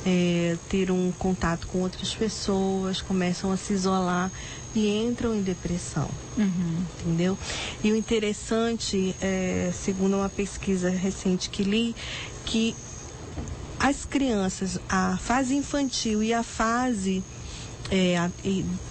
[0.05, 4.31] é, ter um contato com outras pessoas, começam a se isolar
[4.75, 6.09] e entram em depressão.
[6.37, 6.83] Uhum.
[6.99, 7.37] Entendeu?
[7.83, 11.95] E o interessante, é, segundo uma pesquisa recente que li,
[12.45, 12.75] que
[13.79, 17.23] as crianças, a fase infantil e a fase
[17.91, 18.29] é, a,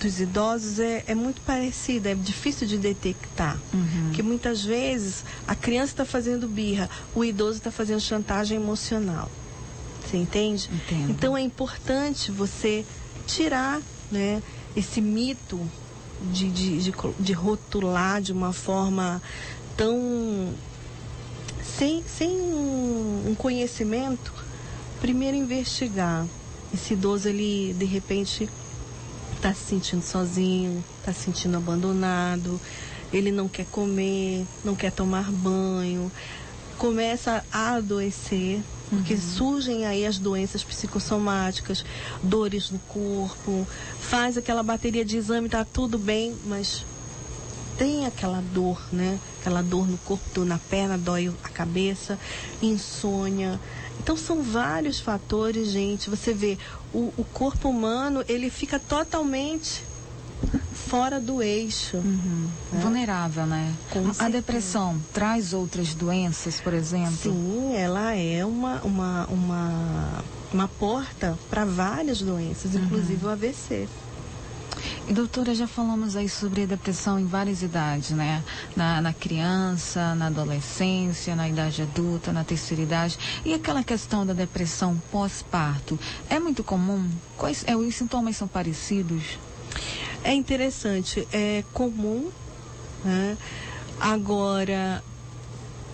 [0.00, 3.58] dos idosos é, é, muito parecida, é difícil de detectar.
[3.72, 4.04] Uhum.
[4.06, 9.30] Porque muitas vezes a criança está fazendo birra, o idoso está fazendo chantagem emocional.
[10.04, 10.68] Você entende?
[10.72, 11.10] Entendo.
[11.10, 12.84] Então é importante você
[13.26, 14.42] tirar né,
[14.76, 15.60] esse mito
[16.32, 19.22] de, de, de, de rotular de uma forma
[19.76, 20.52] tão.
[21.62, 24.32] sem, sem um conhecimento.
[25.00, 26.26] Primeiro investigar.
[26.72, 28.48] Esse idoso, ele de repente
[29.36, 32.58] está se sentindo sozinho, está se sentindo abandonado,
[33.12, 36.10] ele não quer comer, não quer tomar banho,
[36.78, 39.20] começa a adoecer, porque uhum.
[39.20, 41.84] surgem aí as doenças psicossomáticas,
[42.22, 43.66] dores no corpo,
[44.00, 46.84] faz aquela bateria de exame, tá tudo bem, mas
[47.76, 49.18] tem aquela dor, né?
[49.40, 52.18] Aquela dor no corpo, dor na perna, dói a cabeça,
[52.62, 53.60] insônia.
[54.00, 56.08] Então são vários fatores, gente.
[56.08, 56.58] Você vê,
[56.92, 59.82] o, o corpo humano, ele fica totalmente
[60.94, 61.96] fora do eixo.
[61.96, 62.48] Uhum.
[62.72, 62.80] Né?
[62.80, 63.74] Vulnerável, né?
[63.90, 67.32] Com a depressão traz outras doenças, por exemplo?
[67.32, 72.84] Sim, ela é uma, uma, uma, uma porta para várias doenças, uhum.
[72.84, 73.88] inclusive o AVC.
[75.08, 78.44] E doutora, já falamos aí sobre depressão em várias idades, né?
[78.76, 83.18] Na, na, criança, na adolescência, na idade adulta, na terceira idade.
[83.44, 85.98] E aquela questão da depressão pós-parto,
[86.30, 87.10] é muito comum?
[87.36, 89.40] Quais é, os sintomas são parecidos?
[90.24, 92.30] É interessante, é comum,
[93.04, 93.36] né?
[94.00, 95.04] Agora,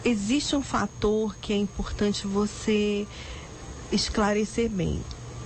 [0.05, 3.09] existe um fator que é importante você
[3.91, 5.03] esclarecer bem.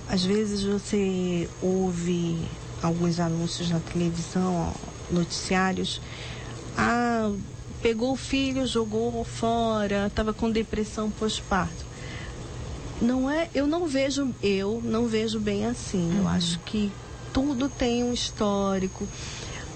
[0.07, 2.47] Às vezes você ouve
[2.81, 4.71] alguns anúncios na televisão,
[5.09, 5.99] noticiários.
[6.77, 7.31] Ah,
[7.81, 11.85] pegou o filho, jogou fora, estava com depressão pós-parto.
[13.01, 16.11] Não é, eu não vejo, eu não vejo bem assim.
[16.11, 16.17] Uhum.
[16.19, 16.91] Eu acho que
[17.35, 19.05] tudo tem um histórico.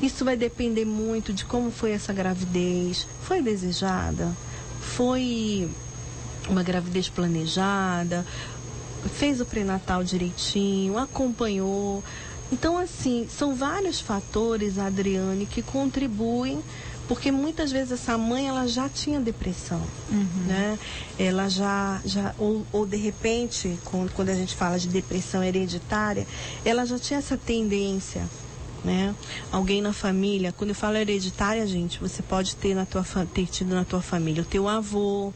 [0.01, 3.05] Isso vai depender muito de como foi essa gravidez.
[3.23, 4.31] Foi desejada?
[4.79, 5.69] Foi
[6.47, 8.25] uma gravidez planejada?
[9.13, 10.97] Fez o pré-natal direitinho?
[10.97, 12.01] Acompanhou?
[12.49, 16.63] Então, assim, são vários fatores, Adriane, que contribuem,
[17.09, 20.45] porque muitas vezes essa mãe ela já tinha depressão, uhum.
[20.45, 20.77] né?
[21.17, 26.27] Ela já, já ou, ou de repente, quando, quando a gente fala de depressão hereditária,
[26.63, 28.29] ela já tinha essa tendência,
[28.85, 29.15] né?
[29.51, 33.73] Alguém na família, quando eu falo hereditária, gente, você pode ter na tua ter tido
[33.73, 35.33] na tua família o teu avô,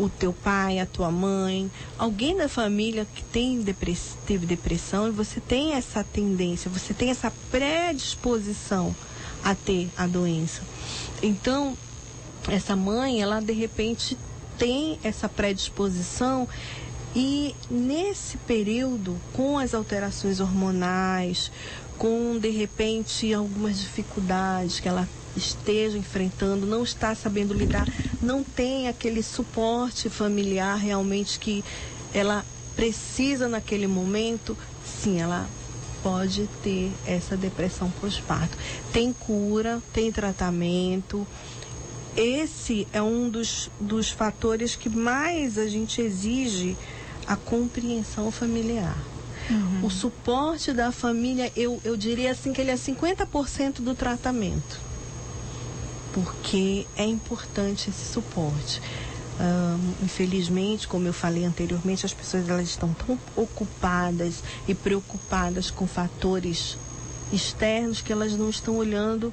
[0.00, 5.12] o teu pai, a tua mãe, alguém da família que tem depress teve depressão e
[5.12, 8.92] você tem essa tendência, você tem essa predisposição
[9.46, 10.62] a ter a doença.
[11.22, 11.78] Então,
[12.48, 14.18] essa mãe, ela de repente
[14.58, 16.48] tem essa predisposição
[17.14, 21.52] e nesse período, com as alterações hormonais,
[21.96, 27.88] com de repente algumas dificuldades que ela esteja enfrentando, não está sabendo lidar,
[28.20, 31.62] não tem aquele suporte familiar realmente que
[32.12, 35.46] ela precisa naquele momento, sim, ela
[36.02, 38.56] pode ter essa depressão pós-parto.
[38.92, 41.26] Tem cura, tem tratamento.
[42.16, 46.76] Esse é um dos, dos fatores que mais a gente exige
[47.26, 48.96] a compreensão familiar.
[49.50, 49.86] Uhum.
[49.86, 54.86] O suporte da família, eu, eu diria assim que ele é 50% do tratamento
[56.16, 58.80] porque é importante esse suporte.
[60.02, 66.78] Infelizmente, como eu falei anteriormente, as pessoas elas estão tão ocupadas e preocupadas com fatores
[67.32, 69.32] externos que elas não estão olhando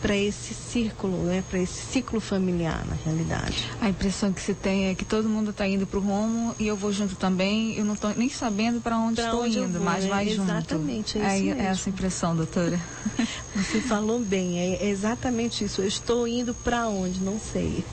[0.00, 3.70] para esse círculo, né, para esse ciclo familiar, na realidade.
[3.80, 6.66] A impressão que se tem é que todo mundo está indo para o rumo e
[6.66, 7.76] eu vou junto também.
[7.76, 10.50] Eu não estou nem sabendo para onde estou indo, vou, mas vai é, junto.
[10.50, 12.80] Exatamente, é, isso é, é essa impressão, doutora.
[13.54, 15.82] Você falou bem, é exatamente isso.
[15.82, 17.20] Eu estou indo para onde?
[17.20, 17.84] Não sei.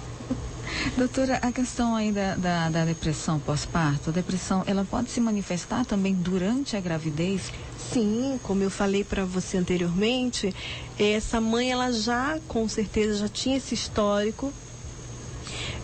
[0.95, 5.85] Doutora, a questão aí da, da, da depressão pós-parto, a depressão, ela pode se manifestar
[5.85, 7.51] também durante a gravidez?
[7.91, 10.53] Sim, como eu falei para você anteriormente,
[10.99, 14.51] essa mãe ela já com certeza já tinha esse histórico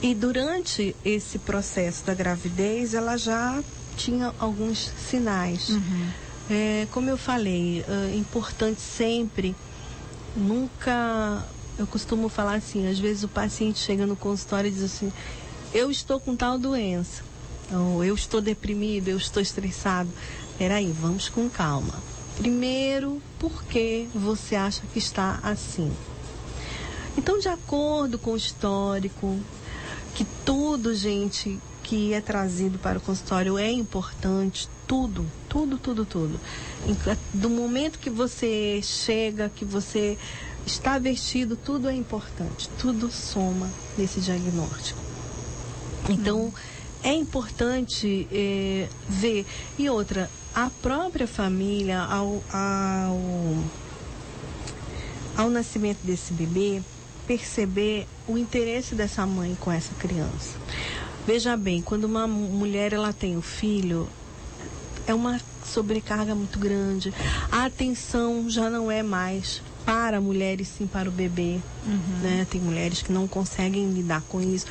[0.02, 3.64] e durante esse processo da gravidez ela já
[3.96, 5.70] tinha alguns sinais.
[5.70, 6.08] Uhum.
[6.50, 9.56] É, como eu falei, é importante sempre
[10.36, 11.46] nunca
[11.78, 15.11] eu costumo falar assim, às vezes o paciente chega no consultório e diz assim,
[15.74, 17.24] eu estou com tal doença.
[17.71, 20.09] Ou eu estou deprimido, eu estou estressado.
[20.57, 21.95] Peraí, vamos com calma.
[22.38, 25.91] Primeiro, por que você acha que está assim?
[27.17, 29.39] Então, de acordo com o histórico,
[30.13, 36.39] que tudo, gente, que é trazido para o consultório é importante, tudo, tudo, tudo, tudo.
[37.34, 40.17] Do momento que você chega, que você
[40.66, 44.99] está vestido, tudo é importante, tudo soma nesse diagnóstico.
[46.09, 46.53] Então,
[47.03, 49.45] é importante é, ver.
[49.78, 53.20] E outra, a própria família, ao, ao,
[55.38, 56.82] ao nascimento desse bebê,
[57.28, 60.57] perceber o interesse dessa mãe com essa criança.
[61.26, 64.09] Veja bem, quando uma mulher ela tem o um filho,
[65.07, 67.14] é uma sobrecarga muito grande.
[67.51, 71.60] A atenção já não é mais para a mulher e sim para o bebê.
[71.86, 72.20] Uhum.
[72.22, 72.48] Né?
[72.50, 74.66] Tem mulheres que não conseguem lidar com isso.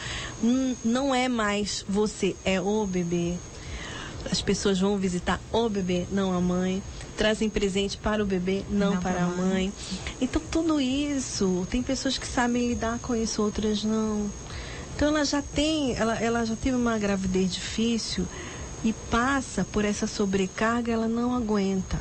[0.84, 3.34] Não é mais você, é o bebê.
[4.30, 6.82] As pessoas vão visitar o bebê, não a mãe.
[7.16, 9.36] Trazem presente para o bebê, não, não para a mãe.
[9.36, 9.72] mãe.
[10.20, 14.30] Então, tudo isso, tem pessoas que sabem lidar com isso, outras não.
[14.94, 18.26] Então, ela já tem, ela, ela já teve uma gravidez difícil
[18.84, 21.98] e passa por essa sobrecarga, ela não aguenta.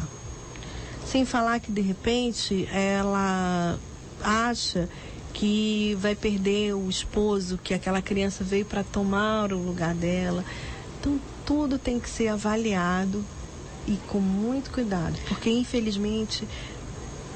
[1.12, 3.78] Sem falar que de repente ela
[4.24, 4.88] acha
[5.34, 10.46] que vai perder o esposo, que aquela criança veio para tomar o lugar dela.
[10.98, 13.26] Então tudo tem que ser avaliado
[13.86, 16.48] e com muito cuidado, porque infelizmente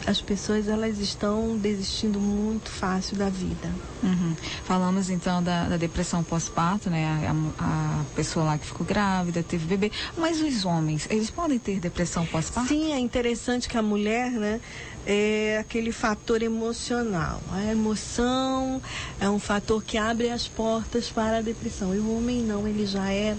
[0.08, 3.70] as pessoas elas estão desistindo muito fácil da vida.
[4.03, 4.36] Uhum.
[4.64, 7.28] Falamos então da, da depressão pós-parto, né?
[7.28, 9.91] A, a, pessoa lá que ficou grávida, teve bebê.
[10.18, 12.70] Mas os homens, eles podem ter depressão pós-parto?
[12.70, 14.62] Sim, é interessante que a mulher, né?
[15.08, 17.41] É aquele fator emocional.
[17.51, 18.82] A emoção
[19.20, 21.93] é um fator que abre as portas para a depressão.
[21.95, 23.36] E o homem não, ele já é.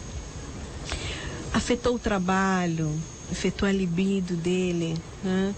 [1.53, 2.93] afetou o trabalho,
[3.31, 5.55] afetou a libido dele, né?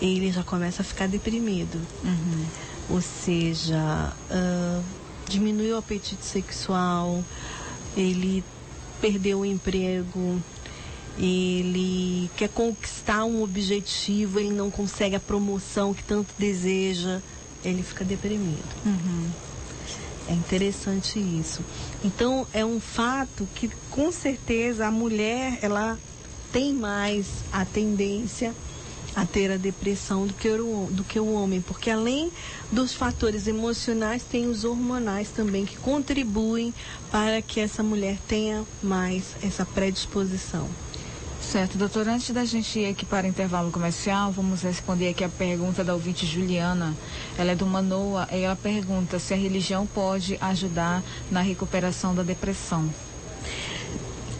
[0.00, 1.80] Ele já começa a ficar deprimido.
[2.02, 2.46] Uhum.
[2.90, 4.84] Ou seja, uh,
[5.28, 7.24] diminuiu o apetite sexual,
[7.96, 8.42] ele
[9.00, 10.40] perdeu o emprego,
[11.18, 17.20] ele quer conquistar um objetivo, ele não consegue a promoção que tanto deseja,
[17.64, 18.64] ele fica deprimido.
[18.84, 19.30] Uhum.
[20.28, 21.60] É interessante isso.
[22.04, 25.98] Então é um fato que com certeza a mulher ela
[26.52, 28.54] tem mais a tendência
[29.14, 32.30] a ter a depressão do que, o, do que o homem, porque além
[32.70, 36.72] dos fatores emocionais, tem os hormonais também que contribuem
[37.10, 40.68] para que essa mulher tenha mais essa predisposição.
[41.40, 45.28] Certo, doutor, antes da gente ir aqui para o intervalo comercial, vamos responder aqui a
[45.28, 46.94] pergunta da ouvinte Juliana.
[47.36, 52.22] Ela é do Manoa e ela pergunta se a religião pode ajudar na recuperação da
[52.22, 52.88] depressão.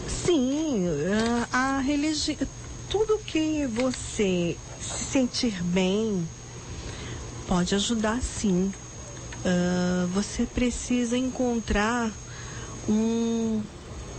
[0.07, 0.85] Sim,
[1.51, 2.37] a religião
[2.91, 6.27] tudo que você se sentir bem
[7.47, 8.71] pode ajudar sim.
[9.43, 12.11] Uh, você precisa encontrar
[12.87, 13.63] um,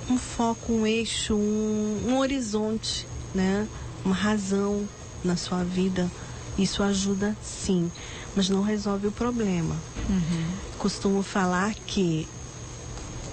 [0.08, 3.68] um foco, um eixo, um, um horizonte, né?
[4.04, 4.88] uma razão
[5.22, 6.10] na sua vida.
[6.58, 7.92] Isso ajuda sim,
[8.34, 9.76] mas não resolve o problema.
[10.08, 10.44] Uhum.
[10.78, 12.26] Costumo falar que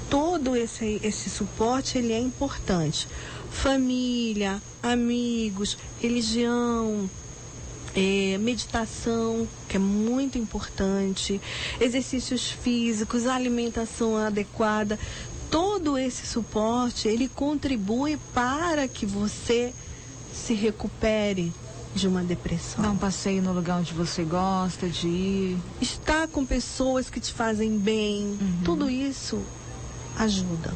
[0.10, 3.08] todo esse, esse suporte ele é importante
[3.52, 7.10] família, amigos, religião,
[7.96, 11.42] é, meditação, que é muito importante,
[11.80, 14.98] exercícios físicos, alimentação adequada,
[15.50, 19.74] todo esse suporte ele contribui para que você
[20.34, 21.52] se recupere
[21.94, 22.84] de uma depressão.
[22.84, 25.58] Dar um passeio no lugar onde você gosta de ir.
[25.82, 28.62] Estar com pessoas que te fazem bem, uhum.
[28.64, 29.42] tudo isso
[30.18, 30.74] ajuda.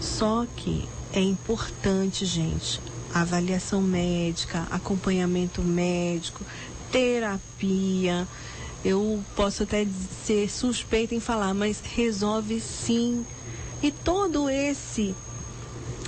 [0.00, 2.80] Só que é importante, gente,
[3.14, 6.44] avaliação médica, acompanhamento médico,
[6.90, 8.26] terapia.
[8.84, 9.86] Eu posso até
[10.26, 13.24] ser suspeita em falar, mas resolve sim.
[13.80, 15.14] E todo esse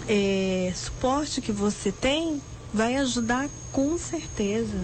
[0.09, 2.43] é, suporte que você tem
[2.75, 4.79] vai ajudar com certeza.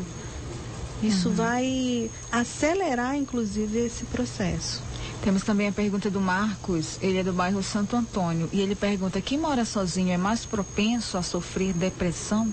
[1.02, 1.34] Isso uhum.
[1.34, 4.80] vai acelerar, inclusive, esse processo.
[5.22, 9.20] Temos também a pergunta do Marcos, ele é do bairro Santo Antônio, e ele pergunta:
[9.20, 12.52] quem mora sozinho é mais propenso a sofrer depressão?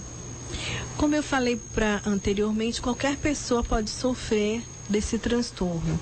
[0.96, 6.00] Como eu falei pra, anteriormente, qualquer pessoa pode sofrer desse transtorno.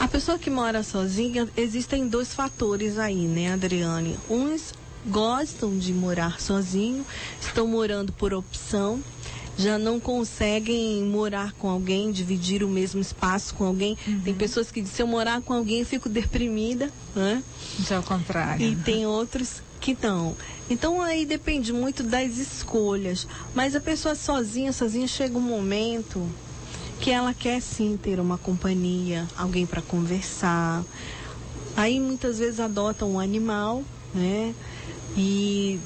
[0.00, 4.18] A pessoa que mora sozinha, existem dois fatores aí, né, Adriane?
[4.28, 4.72] Uns
[5.06, 7.04] gostam de morar sozinho,
[7.40, 9.02] estão morando por opção,
[9.58, 13.98] já não conseguem morar com alguém, dividir o mesmo espaço com alguém.
[14.06, 14.20] Uhum.
[14.20, 17.42] Tem pessoas que dizem, se eu morar com alguém, eu fico deprimida, né?
[17.80, 18.64] Já é o contrário.
[18.64, 20.36] E tem outros que não.
[20.70, 23.26] Então aí depende muito das escolhas.
[23.52, 26.24] Mas a pessoa sozinha, sozinha chega um momento
[27.00, 30.84] que ela quer sim ter uma companhia, alguém para conversar.
[31.76, 33.82] Aí muitas vezes adota um animal,
[34.14, 34.54] né?
[35.16, 35.80] E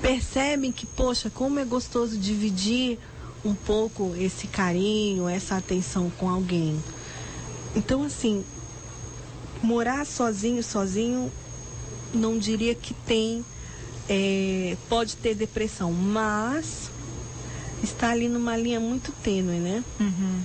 [0.00, 2.98] percebem que, poxa, como é gostoso dividir
[3.44, 6.82] um pouco esse carinho, essa atenção com alguém.
[7.74, 8.44] Então, assim,
[9.62, 11.32] morar sozinho, sozinho,
[12.12, 13.44] não diria que tem,
[14.08, 16.90] é, pode ter depressão, mas
[17.82, 19.84] está ali numa linha muito tênue, né?
[20.00, 20.40] Uhum.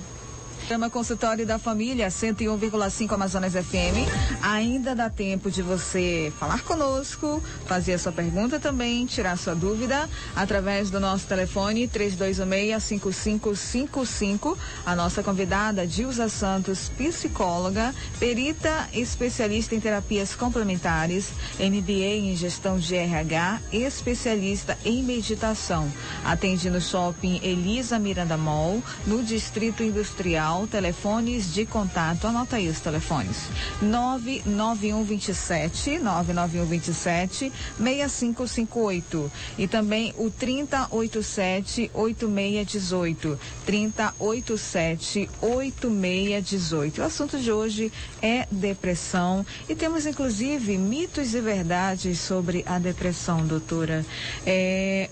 [0.66, 4.08] Chama Consultório da Família 101,5 Amazonas FM.
[4.40, 10.08] Ainda dá tempo de você falar conosco, fazer a sua pergunta também, tirar sua dúvida
[10.34, 14.56] através do nosso telefone 3216-5555.
[14.86, 22.96] A nossa convidada, Dilza Santos, psicóloga, perita especialista em terapias complementares, MBA em gestão de
[22.96, 25.92] RH, especialista em meditação.
[26.24, 32.78] Atende no shopping Elisa Miranda Mall, no Distrito Industrial telefones de contato, anota aí os
[32.80, 33.36] telefones.
[33.82, 47.00] 99127 99127 6558 e também o 3087 8618 3087 8618.
[47.00, 47.92] O assunto de hoje
[48.22, 54.04] é depressão e temos inclusive mitos e verdades sobre a depressão, doutora.
[54.46, 55.08] É,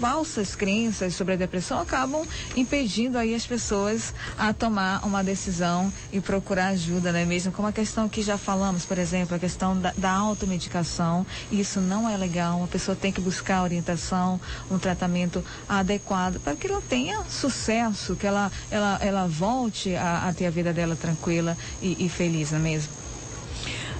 [0.00, 2.26] falsas crenças sobre a depressão acabam
[2.56, 7.52] impedindo aí as pessoas a tomar tomar uma decisão e procurar ajuda, não é mesmo?
[7.52, 12.08] Como a questão que já falamos, por exemplo, a questão da, da automedicação, isso não
[12.08, 12.64] é legal.
[12.64, 18.26] A pessoa tem que buscar orientação, um tratamento adequado para que ela tenha sucesso, que
[18.26, 22.58] ela, ela, ela volte a, a ter a vida dela tranquila e, e feliz, não
[22.58, 22.92] é mesmo?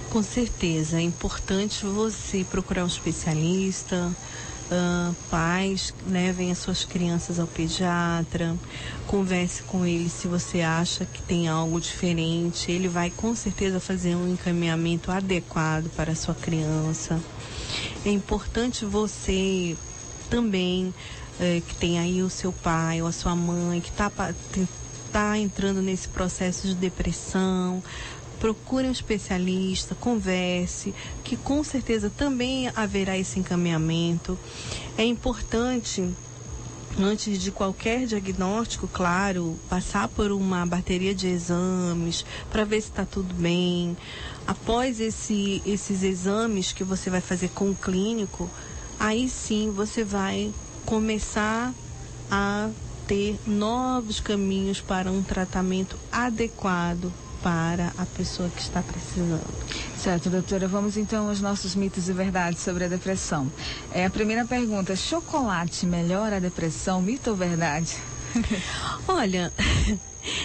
[0.09, 4.11] Com certeza, é importante você procurar um especialista,
[4.71, 8.55] Uh, pais levem as suas crianças ao pediatra,
[9.05, 12.71] converse com ele se você acha que tem algo diferente.
[12.71, 17.19] Ele vai com certeza fazer um encaminhamento adequado para a sua criança.
[18.05, 19.75] É importante você
[20.29, 20.93] também,
[21.39, 24.11] eh, que tem aí o seu pai ou a sua mãe, que está
[25.11, 27.83] tá entrando nesse processo de depressão,
[28.43, 34.37] procure um especialista, converse, que com certeza também haverá esse encaminhamento.
[34.97, 36.13] É importante
[36.99, 43.05] antes de qualquer diagnóstico, claro, passar por uma bateria de exames para ver se está
[43.05, 43.95] tudo bem.
[44.45, 48.49] Após esse, esses exames que você vai fazer com o clínico,
[48.99, 50.51] aí sim você vai
[50.85, 51.73] começar
[52.29, 52.69] a
[53.07, 57.09] ter novos caminhos para um tratamento adequado
[57.43, 59.43] para a pessoa que está precisando.
[59.97, 60.67] Certo, doutora.
[60.67, 63.51] Vamos então aos nossos mitos e verdades sobre a depressão.
[63.91, 67.01] É a primeira pergunta: chocolate melhora a depressão?
[67.01, 67.97] Mito ou verdade?
[69.07, 69.51] Olha,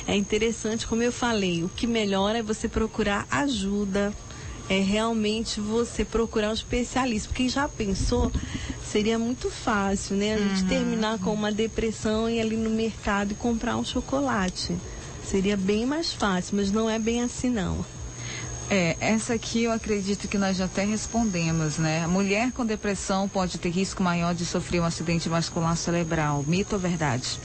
[0.07, 4.13] é interessante, como eu falei, o que melhora é você procurar ajuda,
[4.69, 7.29] é realmente você procurar um especialista.
[7.29, 8.33] Porque já pensou,
[8.85, 10.35] seria muito fácil, né?
[10.35, 10.69] A gente uhum.
[10.69, 14.77] terminar com uma depressão e ir ali no mercado e comprar um chocolate.
[15.31, 17.85] Seria bem mais fácil, mas não é bem assim não.
[18.71, 22.05] É, essa aqui eu acredito que nós já até respondemos, né?
[22.05, 26.45] A mulher com depressão pode ter risco maior de sofrer um acidente vascular cerebral.
[26.47, 27.41] Mito ou verdade?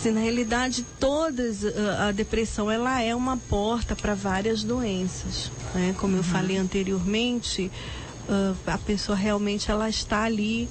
[0.00, 1.64] Sim, na realidade, todas
[1.98, 5.94] a depressão ela é uma porta para várias doenças, né?
[5.98, 6.24] Como eu uhum.
[6.24, 7.70] falei anteriormente,
[8.66, 10.68] a pessoa realmente ela está ali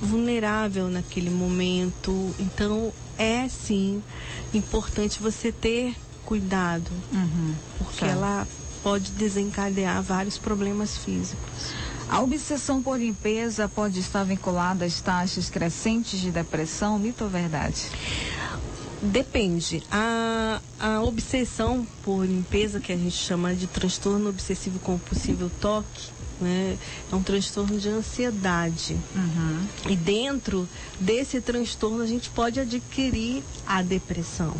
[0.00, 2.34] vulnerável naquele momento.
[2.38, 4.02] Então, é sim
[4.54, 5.94] importante você ter
[6.24, 8.48] cuidado, uhum, porque ela
[8.82, 11.74] pode desencadear vários problemas físicos.
[12.08, 17.84] A obsessão por limpeza pode estar vinculada às taxas crescentes de depressão, mito ou verdade?
[19.02, 19.82] Depende.
[19.92, 26.10] A, a obsessão por limpeza, que a gente chama de transtorno obsessivo compulsivo toque,
[26.40, 26.76] né?
[27.10, 28.96] É um transtorno de ansiedade.
[29.14, 29.66] Uhum.
[29.88, 30.68] E dentro
[30.98, 34.54] desse transtorno a gente pode adquirir a depressão.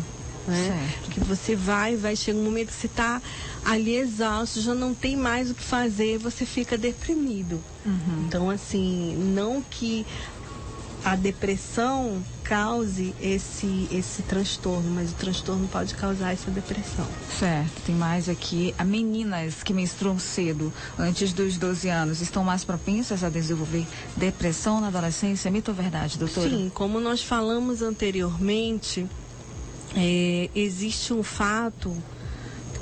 [0.47, 0.89] Né?
[1.11, 3.21] Que você vai, vai chegar um momento que você está
[3.63, 7.61] ali exausto, já não tem mais o que fazer, você fica deprimido.
[7.85, 8.25] Uhum.
[8.25, 10.05] Então, assim, não que
[11.03, 17.07] a depressão cause esse, esse transtorno, mas o transtorno pode causar essa depressão.
[17.39, 18.75] Certo, tem mais aqui.
[18.77, 23.87] As meninas que menstruam cedo, antes dos 12 anos, estão mais propensas a desenvolver
[24.17, 25.49] depressão na adolescência?
[25.49, 26.49] Mito ou verdade, doutora?
[26.49, 29.07] Sim, como nós falamos anteriormente,
[29.95, 31.95] é, existe um fato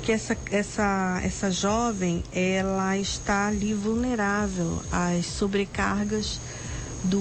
[0.02, 6.40] que essa, essa, essa jovem ela está ali vulnerável às sobrecargas
[7.04, 7.20] do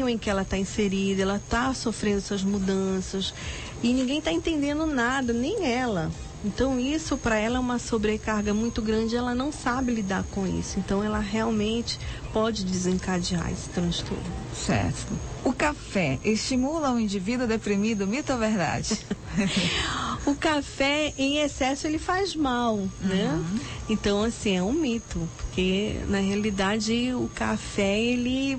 [0.00, 3.34] meio em que ela está inserida, ela está sofrendo essas mudanças
[3.82, 6.10] e ninguém está entendendo nada, nem ela.
[6.42, 10.78] Então isso para ela é uma sobrecarga muito grande, ela não sabe lidar com isso.
[10.78, 11.98] Então ela realmente
[12.32, 14.24] pode desencadear esse transtorno.
[14.54, 15.12] Certo.
[15.44, 18.98] O café estimula o indivíduo deprimido, mito ou verdade?
[20.24, 23.32] o café em excesso ele faz mal, né?
[23.32, 23.60] Uhum.
[23.90, 28.58] Então assim é um mito, porque na realidade o café ele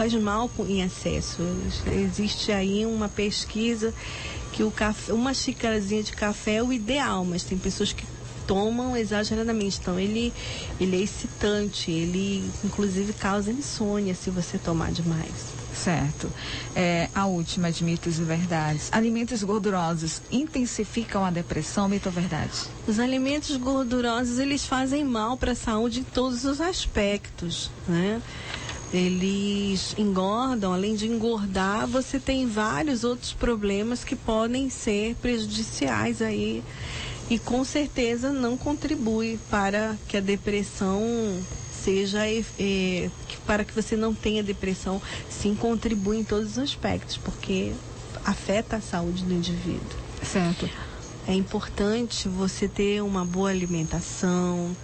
[0.00, 1.42] faz mal em excesso.
[1.92, 3.92] Existe aí uma pesquisa
[4.50, 8.06] que o café, uma xícarazinha de café é o ideal, mas tem pessoas que
[8.46, 9.78] tomam exageradamente.
[9.78, 10.32] Então ele,
[10.80, 15.60] ele é excitante, ele inclusive causa insônia se você tomar demais.
[15.74, 16.32] Certo.
[16.74, 18.88] É, a última de mitos e verdades.
[18.92, 22.52] Alimentos gordurosos intensificam a depressão, mito ou verdade?
[22.88, 28.22] Os alimentos gordurosos, eles fazem mal para a saúde em todos os aspectos, né?
[28.92, 36.62] Eles engordam, além de engordar, você tem vários outros problemas que podem ser prejudiciais aí
[37.28, 41.00] e com certeza não contribui para que a depressão
[41.84, 43.08] seja é,
[43.46, 47.72] para que você não tenha depressão, sim contribui em todos os aspectos, porque
[48.24, 49.98] afeta a saúde do indivíduo.
[50.22, 50.68] Certo.
[51.26, 54.76] É importante você ter uma boa alimentação,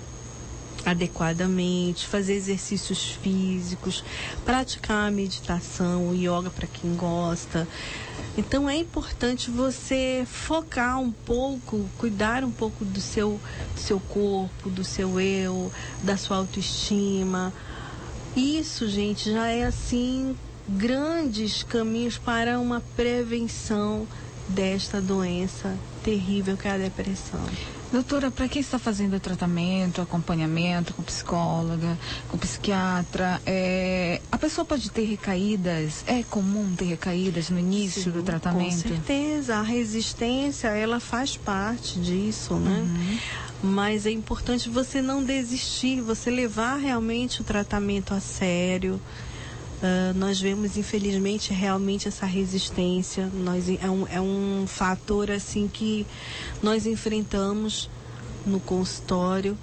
[0.86, 4.04] adequadamente, fazer exercícios físicos,
[4.44, 7.66] praticar a meditação, o yoga para quem gosta.
[8.38, 13.40] Então é importante você focar um pouco, cuidar um pouco do seu,
[13.74, 15.72] do seu corpo, do seu eu,
[16.04, 17.52] da sua autoestima.
[18.36, 20.36] Isso, gente, já é assim
[20.68, 24.06] grandes caminhos para uma prevenção
[24.48, 27.44] desta doença terrível que é a depressão.
[27.92, 31.96] Doutora, para quem está fazendo tratamento, acompanhamento com psicóloga,
[32.28, 36.04] com psiquiatra, é, a pessoa pode ter recaídas?
[36.06, 38.82] É comum ter recaídas no início Sim, do tratamento?
[38.82, 42.80] Com certeza, a resistência ela faz parte disso, né?
[42.80, 43.18] Uhum.
[43.62, 49.00] Mas é importante você não desistir, você levar realmente o tratamento a sério.
[49.76, 53.30] Uh, nós vemos infelizmente realmente essa resistência.
[53.32, 56.06] Nós é um, é um fator assim que
[56.62, 57.90] nós enfrentamos
[58.46, 59.56] no consultório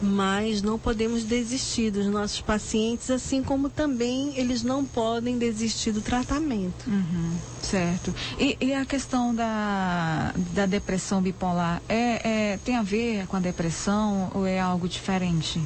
[0.00, 6.00] mas não podemos desistir dos nossos pacientes assim como também eles não podem desistir do
[6.00, 6.86] tratamento.
[6.86, 8.14] Uhum, certo.
[8.38, 13.40] E, e, a questão da, da depressão bipolar é, é tem a ver com a
[13.40, 15.60] depressão ou é algo diferente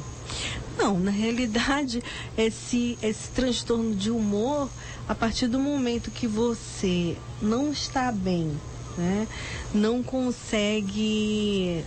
[0.77, 2.03] não, na realidade,
[2.37, 4.69] esse, esse transtorno de humor,
[5.07, 8.59] a partir do momento que você não está bem,
[8.97, 9.27] né,
[9.73, 11.83] não consegue.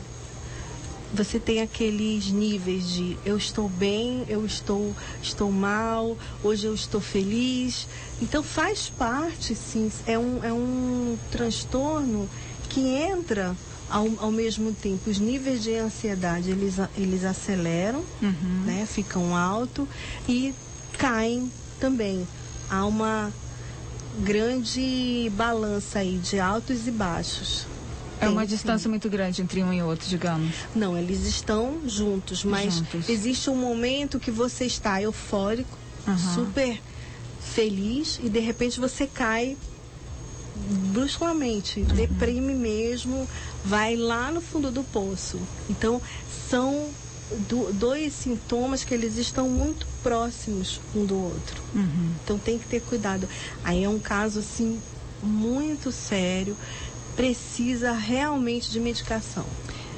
[1.12, 7.00] Você tem aqueles níveis de eu estou bem, eu estou, estou mal, hoje eu estou
[7.00, 7.86] feliz.
[8.20, 12.28] Então faz parte, sim, é um, é um transtorno
[12.68, 13.56] que entra
[13.88, 18.62] ao, ao mesmo tempo, os níveis de ansiedade eles, eles aceleram, uhum.
[18.64, 19.88] né, ficam alto
[20.28, 20.54] e
[20.98, 22.26] caem também.
[22.70, 23.32] Há uma
[24.20, 27.66] grande balança aí de altos e baixos.
[28.20, 30.54] É uma distância muito grande entre um e outro, digamos.
[30.74, 33.08] Não, eles estão juntos, mas juntos.
[33.08, 35.76] existe um momento que você está eufórico,
[36.06, 36.16] uhum.
[36.16, 36.80] super
[37.40, 39.56] feliz e de repente você cai
[40.92, 41.86] bruscamente, uhum.
[41.86, 43.28] deprime mesmo,
[43.64, 45.40] vai lá no fundo do poço.
[45.68, 46.00] Então,
[46.48, 46.88] são
[47.48, 51.62] do, dois sintomas que eles estão muito próximos um do outro.
[51.74, 52.12] Uhum.
[52.22, 53.28] Então, tem que ter cuidado.
[53.64, 54.80] Aí é um caso, assim,
[55.22, 56.56] muito sério,
[57.16, 59.44] precisa realmente de medicação.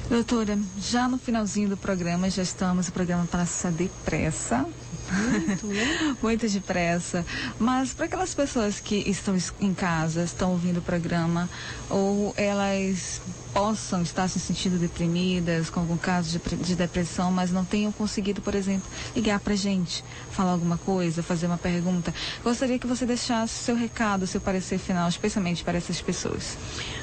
[0.09, 4.65] Doutora, já no finalzinho do programa, já estamos, o programa passa depressa.
[5.11, 6.17] Muito, né?
[6.21, 7.25] Muito depressa.
[7.59, 11.49] Mas para aquelas pessoas que estão em casa, estão ouvindo o programa,
[11.89, 13.21] ou elas
[13.53, 18.41] possam estar se sentindo deprimidas, com algum caso de, de depressão, mas não tenham conseguido,
[18.41, 23.53] por exemplo, ligar para gente, falar alguma coisa, fazer uma pergunta, gostaria que você deixasse
[23.53, 26.57] seu recado, seu parecer final, especialmente para essas pessoas.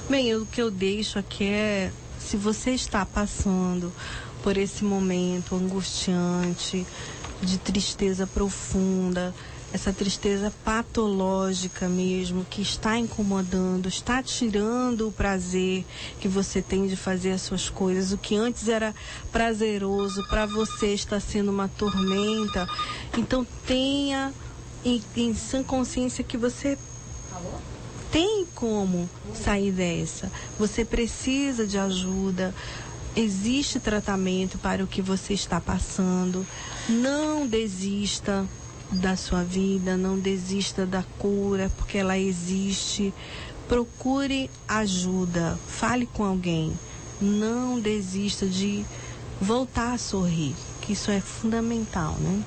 [0.08, 1.90] Bem, o que eu deixo aqui é
[2.20, 3.92] se você está passando
[4.42, 6.86] por esse momento angustiante,
[7.44, 9.34] de tristeza profunda,
[9.72, 15.84] essa tristeza patológica mesmo, que está incomodando, está tirando o prazer
[16.20, 18.12] que você tem de fazer as suas coisas.
[18.12, 18.94] O que antes era
[19.32, 22.68] prazeroso para você está sendo uma tormenta.
[23.18, 24.32] Então tenha
[24.84, 26.78] em, em sã consciência que você
[28.12, 30.30] tem como sair dessa.
[30.56, 32.54] Você precisa de ajuda.
[33.16, 36.44] Existe tratamento para o que você está passando.
[36.88, 38.44] Não desista
[38.90, 43.14] da sua vida, não desista da cura, porque ela existe.
[43.68, 46.72] Procure ajuda, fale com alguém.
[47.20, 48.84] Não desista de
[49.40, 52.42] voltar a sorrir, que isso é fundamental, né?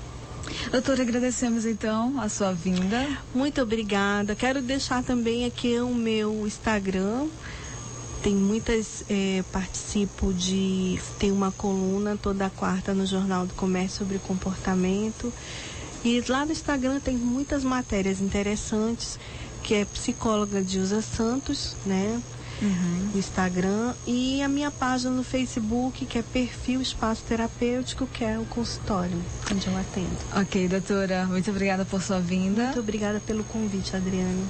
[0.72, 3.08] Doutora, agradecemos então a sua vinda.
[3.34, 4.36] Muito obrigada.
[4.36, 7.28] Quero deixar também aqui o meu Instagram.
[8.22, 11.00] Tem muitas, é, participo de.
[11.20, 15.32] Tem uma coluna toda quarta no Jornal do Comércio sobre comportamento.
[16.04, 19.20] E lá no Instagram tem muitas matérias interessantes,
[19.64, 22.22] que é psicóloga Dilza Santos, né?
[22.62, 23.10] Uhum.
[23.14, 28.40] No Instagram e a minha página no Facebook, que é Perfil Espaço Terapêutico, que é
[28.40, 29.18] o consultório
[29.52, 30.18] onde eu atendo.
[30.36, 32.64] Ok, doutora, muito obrigada por sua vinda.
[32.64, 34.46] Muito obrigada pelo convite, Adriane.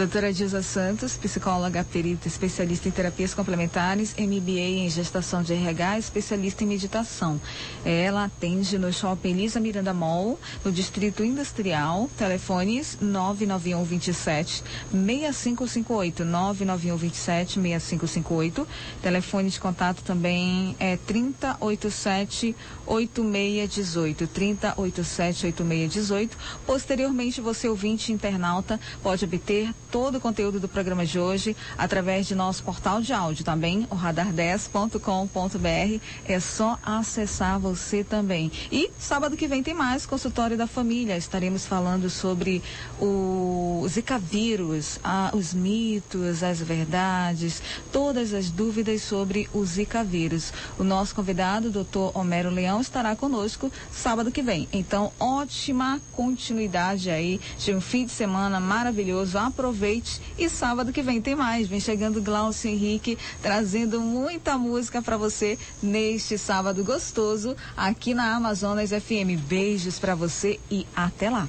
[0.00, 6.64] Doutora Dilza Santos, psicóloga, perita, especialista em terapias complementares, MBA em gestação de RH, especialista
[6.64, 7.38] em meditação.
[7.84, 16.96] Ela atende no Shopping Elisa Miranda Mall, no Distrito Industrial, telefones 991 27 6558, 991
[16.96, 18.66] 27 6558.
[19.02, 26.38] Telefone de contato também é 3087 8618, 3087 8618.
[26.64, 32.34] Posteriormente, você ouvinte internauta pode obter todo o conteúdo do programa de hoje através de
[32.34, 36.00] nosso portal de áudio também, o radar10.com.br.
[36.24, 38.50] É só acessar você também.
[38.70, 41.16] E sábado que vem tem mais consultório da família.
[41.16, 42.62] Estaremos falando sobre
[43.00, 47.62] o Zika vírus, a, os mitos, as verdades,
[47.92, 50.52] todas as dúvidas sobre o Zika vírus.
[50.78, 54.68] O nosso convidado, o doutor Homero Leão, estará conosco sábado que vem.
[54.72, 59.38] Então, ótima continuidade aí de um fim de semana maravilhoso.
[59.38, 61.66] Aproveite aproveite e sábado que vem tem mais.
[61.66, 68.90] Vem chegando Glaucio Henrique trazendo muita música para você neste sábado gostoso aqui na Amazonas
[68.90, 69.40] FM.
[69.48, 71.48] Beijos para você e até lá.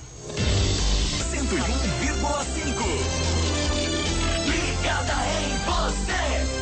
[1.31, 1.61] 101,5
[4.45, 6.60] Ligada em você.